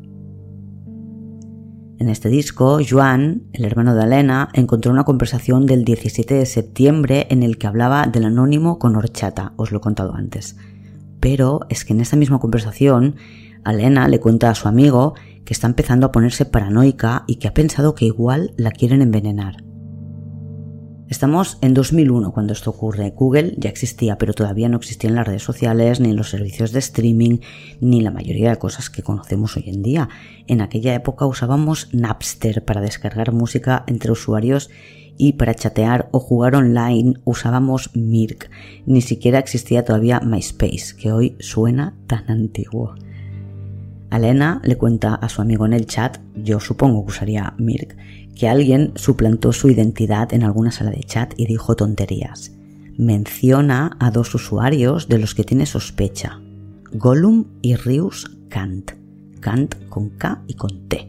En 1.98 2.08
este 2.08 2.30
disco, 2.30 2.78
Joan, 2.88 3.42
el 3.52 3.66
hermano 3.66 3.94
de 3.94 4.04
Elena, 4.04 4.48
encontró 4.54 4.90
una 4.90 5.04
conversación 5.04 5.66
del 5.66 5.84
17 5.84 6.32
de 6.32 6.46
septiembre 6.46 7.26
en 7.28 7.42
el 7.42 7.58
que 7.58 7.66
hablaba 7.66 8.06
del 8.06 8.24
anónimo 8.24 8.78
con 8.78 8.96
horchata, 8.96 9.52
os 9.56 9.70
lo 9.70 9.80
he 9.80 9.82
contado 9.82 10.14
antes. 10.14 10.56
Pero 11.20 11.60
es 11.68 11.84
que 11.84 11.92
en 11.92 12.00
esa 12.00 12.16
misma 12.16 12.38
conversación 12.38 13.16
Alena 13.64 14.08
le 14.08 14.20
cuenta 14.20 14.50
a 14.50 14.54
su 14.54 14.68
amigo 14.68 15.14
que 15.44 15.52
está 15.52 15.66
empezando 15.66 16.06
a 16.06 16.12
ponerse 16.12 16.44
paranoica 16.44 17.24
y 17.26 17.36
que 17.36 17.48
ha 17.48 17.54
pensado 17.54 17.94
que 17.94 18.06
igual 18.06 18.52
la 18.56 18.70
quieren 18.70 19.02
envenenar. 19.02 19.64
Estamos 21.10 21.58
en 21.60 21.74
2001 21.74 22.30
cuando 22.30 22.52
esto 22.52 22.70
ocurre. 22.70 23.10
Google 23.10 23.56
ya 23.58 23.68
existía, 23.68 24.16
pero 24.16 24.32
todavía 24.32 24.68
no 24.68 24.76
existían 24.76 25.16
las 25.16 25.26
redes 25.26 25.42
sociales, 25.42 25.98
ni 25.98 26.12
los 26.12 26.30
servicios 26.30 26.70
de 26.70 26.78
streaming, 26.78 27.38
ni 27.80 28.00
la 28.00 28.12
mayoría 28.12 28.50
de 28.50 28.58
cosas 28.58 28.90
que 28.90 29.02
conocemos 29.02 29.56
hoy 29.56 29.64
en 29.66 29.82
día. 29.82 30.08
En 30.46 30.60
aquella 30.60 30.94
época 30.94 31.26
usábamos 31.26 31.88
Napster 31.92 32.64
para 32.64 32.80
descargar 32.80 33.32
música 33.32 33.82
entre 33.88 34.12
usuarios 34.12 34.70
y 35.18 35.32
para 35.32 35.54
chatear 35.54 36.08
o 36.12 36.20
jugar 36.20 36.54
online 36.54 37.14
usábamos 37.24 37.90
Mirk. 37.94 38.48
Ni 38.86 39.00
siquiera 39.00 39.40
existía 39.40 39.84
todavía 39.84 40.20
MySpace, 40.20 40.94
que 40.96 41.10
hoy 41.10 41.36
suena 41.40 41.96
tan 42.06 42.30
antiguo. 42.30 42.94
Alena 44.10 44.60
le 44.64 44.76
cuenta 44.76 45.14
a 45.14 45.28
su 45.28 45.40
amigo 45.40 45.64
en 45.66 45.72
el 45.72 45.86
chat, 45.86 46.18
yo 46.34 46.58
supongo 46.58 47.04
que 47.04 47.12
usaría 47.12 47.54
Mirk, 47.58 47.96
que 48.34 48.48
alguien 48.48 48.92
suplantó 48.96 49.52
su 49.52 49.70
identidad 49.70 50.34
en 50.34 50.42
alguna 50.42 50.72
sala 50.72 50.90
de 50.90 51.04
chat 51.04 51.32
y 51.36 51.46
dijo 51.46 51.76
tonterías. 51.76 52.52
Menciona 52.98 53.96
a 54.00 54.10
dos 54.10 54.34
usuarios 54.34 55.08
de 55.08 55.18
los 55.18 55.34
que 55.34 55.44
tiene 55.44 55.64
sospecha, 55.64 56.40
Gollum 56.92 57.44
y 57.62 57.76
Rius 57.76 58.30
Kant, 58.48 58.92
Kant 59.40 59.76
con 59.88 60.10
K 60.10 60.42
y 60.48 60.54
con 60.54 60.88
T. 60.88 61.08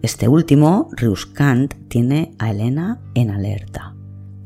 Este 0.00 0.28
último, 0.28 0.88
Rius 0.96 1.26
Kant, 1.26 1.74
tiene 1.88 2.34
a 2.38 2.50
Elena 2.50 3.00
en 3.14 3.30
alerta. 3.30 3.91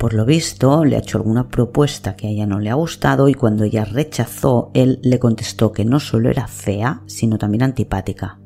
Por 0.06 0.14
lo 0.14 0.24
visto, 0.24 0.84
le 0.84 0.94
ha 0.94 1.00
hecho 1.00 1.18
alguna 1.18 1.48
propuesta 1.48 2.14
que 2.14 2.28
a 2.28 2.30
ella 2.30 2.46
no 2.46 2.60
le 2.60 2.70
ha 2.70 2.74
gustado 2.74 3.28
y 3.28 3.34
cuando 3.34 3.64
ella 3.64 3.84
rechazó, 3.84 4.70
él 4.72 5.00
le 5.02 5.18
contestó 5.18 5.72
que 5.72 5.84
no 5.84 5.98
solo 5.98 6.30
era 6.30 6.46
fea, 6.46 7.02
sino 7.06 7.38
también 7.38 7.64
antipática. 7.64 8.38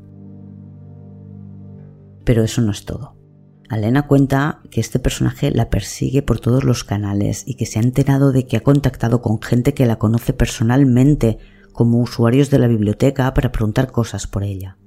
Pero 2.25 2.42
eso 2.44 2.62
no 2.62 2.73
es 2.73 2.87
todo. 2.87 3.14
Alena 3.68 4.07
cuenta 4.07 4.62
que 4.70 4.81
este 4.81 4.99
personaje 4.99 5.51
la 5.51 5.68
persigue 5.68 6.23
por 6.23 6.40
todos 6.40 6.64
los 6.64 6.83
canales 6.83 7.44
y 7.46 7.57
que 7.57 7.66
se 7.66 7.79
ha 7.79 7.83
enterado 7.83 8.33
de 8.33 8.46
que 8.46 8.57
ha 8.57 8.62
contactado 8.62 9.20
con 9.20 9.42
gente 9.42 9.75
que 9.75 9.85
la 9.85 9.99
conoce 9.99 10.33
personalmente 10.33 11.37
como 11.75 12.01
usuarios 12.01 12.49
de 12.49 12.59
la 12.59 12.68
biblioteca 12.68 13.35
para 13.35 13.53
preguntar 13.53 13.92
cosas 13.92 14.27
por 14.27 14.44
ella. 14.44 14.79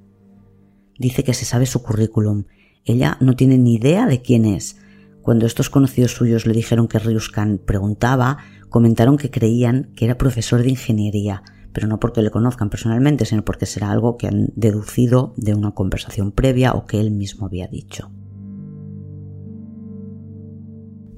Dice 0.97 1.23
que 1.23 1.35
se 1.35 1.45
sabe 1.45 1.67
su 1.67 1.83
currículum. 1.83 2.45
Ella 2.83 3.17
no 3.19 3.35
tiene 3.35 3.59
ni 3.59 3.75
idea 3.75 4.07
de 4.07 4.23
quién 4.23 4.45
es, 4.45 4.77
cuando 5.23 5.45
estos 5.45 5.69
conocidos 5.69 6.11
suyos 6.13 6.45
le 6.45 6.53
dijeron 6.53 6.87
que 6.87 6.99
Ryuskan 6.99 7.57
preguntaba, 7.57 8.37
comentaron 8.69 9.17
que 9.17 9.31
creían 9.31 9.91
que 9.95 10.05
era 10.05 10.17
profesor 10.17 10.61
de 10.61 10.69
ingeniería, 10.69 11.43
pero 11.71 11.87
no 11.87 11.99
porque 11.99 12.21
le 12.21 12.29
conozcan 12.29 12.69
personalmente, 12.69 13.25
sino 13.25 13.45
porque 13.45 13.65
será 13.65 13.89
algo 13.89 14.17
que 14.17 14.27
han 14.27 14.49
deducido 14.55 15.33
de 15.37 15.55
una 15.55 15.71
conversación 15.71 16.33
previa 16.33 16.73
o 16.73 16.85
que 16.85 16.99
él 16.99 17.11
mismo 17.11 17.45
había 17.45 17.67
dicho. 17.67 18.11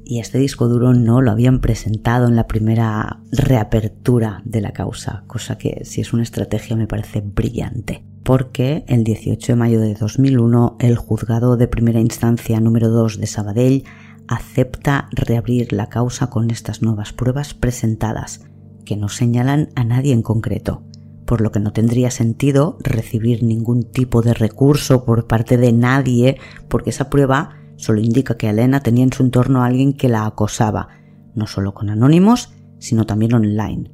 Y 0.07 0.19
este 0.19 0.37
disco 0.37 0.67
duro 0.67 0.93
no 0.93 1.19
lo 1.21 1.31
habían 1.31 1.59
presentado 1.59 2.27
en 2.27 2.35
la 2.35 2.45
primera 2.45 3.21
reapertura 3.31 4.43
de 4.45 4.61
la 4.61 4.71
causa, 4.71 5.23
cosa 5.25 5.57
que 5.57 5.83
si 5.83 6.01
es 6.01 6.13
una 6.13 6.21
estrategia 6.21 6.75
me 6.75 6.85
parece 6.85 7.21
brillante 7.21 8.05
porque 8.25 8.83
el 8.87 9.03
18 9.03 9.51
de 9.51 9.55
mayo 9.55 9.79
de 9.79 9.93
2001 9.93 10.77
el 10.79 10.97
juzgado 10.97 11.57
de 11.57 11.67
primera 11.67 11.99
instancia 11.99 12.59
número 12.59 12.89
2 12.89 13.19
de 13.19 13.27
Sabadell 13.27 13.83
acepta 14.27 15.09
reabrir 15.11 15.73
la 15.73 15.89
causa 15.89 16.29
con 16.29 16.49
estas 16.51 16.81
nuevas 16.81 17.13
pruebas 17.13 17.53
presentadas, 17.53 18.45
que 18.85 18.97
no 18.97 19.09
señalan 19.09 19.69
a 19.75 19.83
nadie 19.83 20.13
en 20.13 20.21
concreto, 20.21 20.83
por 21.25 21.41
lo 21.41 21.51
que 21.51 21.59
no 21.59 21.73
tendría 21.73 22.11
sentido 22.11 22.77
recibir 22.81 23.43
ningún 23.43 23.83
tipo 23.83 24.21
de 24.21 24.33
recurso 24.33 25.05
por 25.05 25.27
parte 25.27 25.57
de 25.57 25.73
nadie, 25.73 26.37
porque 26.67 26.91
esa 26.91 27.09
prueba 27.09 27.57
solo 27.77 27.99
indica 27.99 28.37
que 28.37 28.49
Elena 28.49 28.81
tenía 28.81 29.03
en 29.03 29.13
su 29.13 29.23
entorno 29.23 29.63
a 29.63 29.65
alguien 29.65 29.93
que 29.93 30.09
la 30.09 30.25
acosaba, 30.25 30.89
no 31.33 31.47
solo 31.47 31.73
con 31.73 31.89
anónimos, 31.89 32.53
sino 32.79 33.05
también 33.05 33.33
online. 33.33 33.91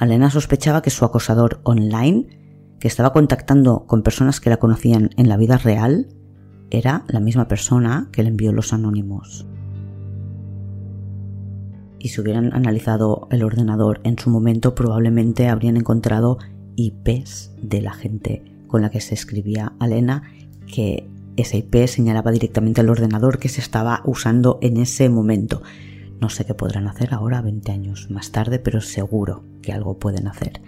Elena 0.00 0.30
sospechaba 0.30 0.82
que 0.82 0.90
su 0.90 1.04
acosador 1.04 1.60
online 1.62 2.26
que 2.80 2.88
estaba 2.88 3.12
contactando 3.12 3.86
con 3.86 4.02
personas 4.02 4.40
que 4.40 4.50
la 4.50 4.58
conocían 4.58 5.10
en 5.16 5.28
la 5.28 5.36
vida 5.36 5.56
real 5.56 6.08
era 6.70 7.04
la 7.08 7.20
misma 7.20 7.48
persona 7.48 8.08
que 8.12 8.22
le 8.22 8.30
envió 8.30 8.52
los 8.52 8.72
anónimos. 8.72 9.46
Y 12.04 12.08
si 12.08 12.20
hubieran 12.20 12.52
analizado 12.52 13.28
el 13.30 13.42
ordenador 13.42 14.02
en 14.04 14.18
su 14.18 14.28
momento 14.28 14.74
probablemente 14.74 15.48
habrían 15.48 15.78
encontrado 15.78 16.36
IPs 16.76 17.52
de 17.62 17.80
la 17.80 17.94
gente 17.94 18.44
con 18.66 18.82
la 18.82 18.90
que 18.90 19.00
se 19.00 19.14
escribía 19.14 19.72
Alena 19.78 20.24
que 20.66 21.08
esa 21.38 21.56
IP 21.56 21.86
señalaba 21.86 22.30
directamente 22.30 22.82
al 22.82 22.90
ordenador 22.90 23.38
que 23.38 23.48
se 23.48 23.62
estaba 23.62 24.02
usando 24.04 24.58
en 24.60 24.76
ese 24.76 25.08
momento. 25.08 25.62
No 26.20 26.28
sé 26.28 26.44
qué 26.44 26.52
podrán 26.52 26.88
hacer 26.88 27.14
ahora, 27.14 27.40
20 27.40 27.72
años 27.72 28.10
más 28.10 28.32
tarde, 28.32 28.58
pero 28.58 28.82
seguro 28.82 29.42
que 29.62 29.72
algo 29.72 29.98
pueden 29.98 30.28
hacer. 30.28 30.60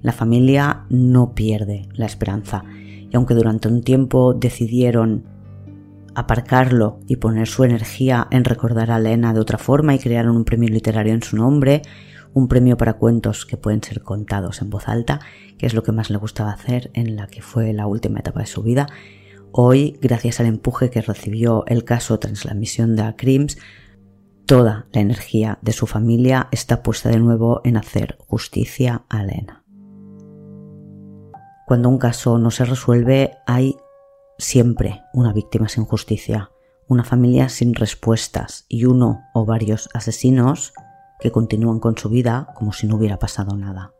La 0.00 0.12
familia 0.12 0.84
no 0.90 1.34
pierde 1.34 1.88
la 1.94 2.06
esperanza 2.06 2.62
y 3.10 3.16
aunque 3.16 3.34
durante 3.34 3.66
un 3.66 3.82
tiempo 3.82 4.32
decidieron 4.32 5.24
aparcarlo 6.18 7.00
y 7.06 7.16
poner 7.16 7.48
su 7.48 7.64
energía 7.64 8.28
en 8.30 8.44
recordar 8.44 8.90
a 8.90 8.96
Elena 8.98 9.32
de 9.32 9.40
otra 9.40 9.58
forma 9.58 9.94
y 9.94 9.98
crearon 9.98 10.36
un 10.36 10.44
premio 10.44 10.68
literario 10.68 11.14
en 11.14 11.22
su 11.22 11.36
nombre, 11.36 11.82
un 12.34 12.48
premio 12.48 12.76
para 12.76 12.94
cuentos 12.94 13.46
que 13.46 13.56
pueden 13.56 13.82
ser 13.82 14.02
contados 14.02 14.60
en 14.62 14.70
voz 14.70 14.88
alta, 14.88 15.20
que 15.56 15.66
es 15.66 15.74
lo 15.74 15.82
que 15.82 15.92
más 15.92 16.10
le 16.10 16.18
gustaba 16.18 16.52
hacer 16.52 16.90
en 16.94 17.16
la 17.16 17.26
que 17.26 17.42
fue 17.42 17.72
la 17.72 17.86
última 17.86 18.20
etapa 18.20 18.40
de 18.40 18.46
su 18.46 18.62
vida, 18.62 18.86
Hoy, 19.50 19.98
gracias 20.02 20.40
al 20.40 20.46
empuje 20.46 20.90
que 20.90 21.00
recibió 21.00 21.64
el 21.66 21.84
caso 21.84 22.18
tras 22.18 22.44
la 22.44 22.54
misión 22.54 22.96
de 22.96 23.02
Acrims, 23.02 23.58
toda 24.46 24.86
la 24.92 25.00
energía 25.00 25.58
de 25.62 25.72
su 25.72 25.86
familia 25.86 26.48
está 26.52 26.82
puesta 26.82 27.08
de 27.08 27.18
nuevo 27.18 27.60
en 27.64 27.76
hacer 27.76 28.16
justicia 28.18 29.04
a 29.08 29.22
Elena. 29.22 29.64
Cuando 31.66 31.88
un 31.88 31.98
caso 31.98 32.38
no 32.38 32.50
se 32.50 32.64
resuelve, 32.64 33.32
hay 33.46 33.76
siempre 34.38 35.02
una 35.12 35.32
víctima 35.32 35.68
sin 35.68 35.84
justicia, 35.84 36.52
una 36.86 37.04
familia 37.04 37.48
sin 37.48 37.74
respuestas 37.74 38.64
y 38.68 38.84
uno 38.84 39.24
o 39.34 39.44
varios 39.44 39.90
asesinos 39.92 40.72
que 41.20 41.32
continúan 41.32 41.80
con 41.80 41.98
su 41.98 42.08
vida 42.08 42.48
como 42.54 42.72
si 42.72 42.86
no 42.86 42.96
hubiera 42.96 43.18
pasado 43.18 43.56
nada. 43.56 43.92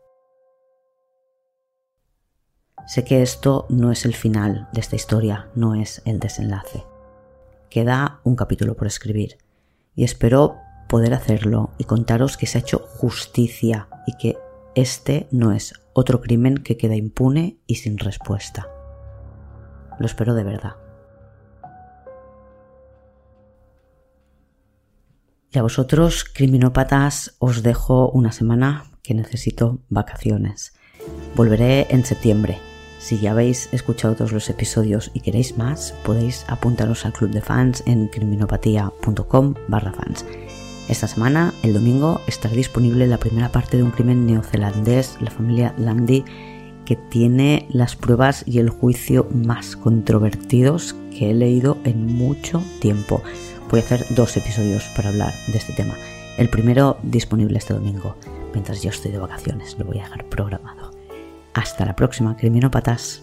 Sé 2.87 3.03
que 3.03 3.21
esto 3.21 3.67
no 3.69 3.91
es 3.91 4.05
el 4.05 4.15
final 4.15 4.69
de 4.73 4.79
esta 4.79 4.95
historia, 4.95 5.49
no 5.53 5.75
es 5.75 6.01
el 6.05 6.19
desenlace. 6.19 6.85
Queda 7.69 8.21
un 8.23 8.35
capítulo 8.35 8.75
por 8.75 8.87
escribir 8.87 9.37
y 9.93 10.05
espero 10.05 10.55
poder 10.87 11.13
hacerlo 11.13 11.71
y 11.77 11.83
contaros 11.83 12.37
que 12.37 12.47
se 12.47 12.57
ha 12.57 12.61
hecho 12.61 12.79
justicia 12.79 13.89
y 14.07 14.17
que 14.17 14.37
este 14.73 15.27
no 15.29 15.51
es 15.51 15.73
otro 15.93 16.21
crimen 16.21 16.55
que 16.55 16.77
queda 16.77 16.95
impune 16.95 17.59
y 17.67 17.75
sin 17.75 17.99
respuesta. 17.99 18.78
Lo 19.99 20.05
espero 20.05 20.33
de 20.33 20.43
verdad. 20.43 20.75
Y 25.51 25.57
a 25.57 25.61
vosotros, 25.61 26.23
criminópatas, 26.23 27.35
os 27.39 27.63
dejo 27.63 28.09
una 28.09 28.31
semana 28.31 28.85
que 29.03 29.13
necesito 29.13 29.79
vacaciones. 29.89 30.73
Volveré 31.35 31.87
en 31.89 32.05
septiembre 32.05 32.59
si 32.99 33.17
ya 33.17 33.31
habéis 33.31 33.69
escuchado 33.71 34.15
todos 34.15 34.33
los 34.33 34.49
episodios 34.49 35.09
y 35.13 35.21
queréis 35.21 35.57
más, 35.57 35.93
podéis 36.03 36.45
apuntaros 36.49 37.05
al 37.05 37.13
club 37.13 37.31
de 37.31 37.41
fans 37.41 37.81
en 37.85 38.07
criminopatía.com 38.09 39.53
barra 39.69 39.93
fans. 39.93 40.25
Esta 40.89 41.07
semana, 41.07 41.53
el 41.63 41.73
domingo, 41.73 42.19
estará 42.27 42.53
disponible 42.53 43.07
la 43.07 43.17
primera 43.17 43.49
parte 43.49 43.77
de 43.77 43.83
un 43.83 43.91
crimen 43.91 44.25
neozelandés, 44.25 45.17
la 45.21 45.31
familia 45.31 45.73
Landy, 45.77 46.25
que 46.89 46.95
tiene 46.95 47.67
las 47.69 47.95
pruebas 47.95 48.43
y 48.47 48.57
el 48.57 48.71
juicio 48.71 49.27
más 49.31 49.75
controvertidos 49.75 50.95
que 51.15 51.29
he 51.29 51.33
leído 51.35 51.77
en 51.83 52.07
mucho 52.07 52.63
tiempo. 52.81 53.21
Voy 53.69 53.81
a 53.81 53.83
hacer 53.83 54.07
dos 54.09 54.35
episodios 54.37 54.85
para 54.95 55.09
hablar 55.09 55.31
de 55.49 55.59
este 55.59 55.73
tema. 55.73 55.93
El 56.39 56.49
primero 56.49 56.97
disponible 57.03 57.59
este 57.59 57.75
domingo, 57.75 58.15
mientras 58.53 58.81
yo 58.81 58.89
estoy 58.89 59.11
de 59.11 59.19
vacaciones, 59.19 59.77
lo 59.77 59.85
voy 59.85 59.99
a 59.99 60.05
dejar 60.05 60.25
programado. 60.29 60.89
Hasta 61.53 61.85
la 61.85 61.95
próxima, 61.95 62.35
criminópatas. 62.35 63.21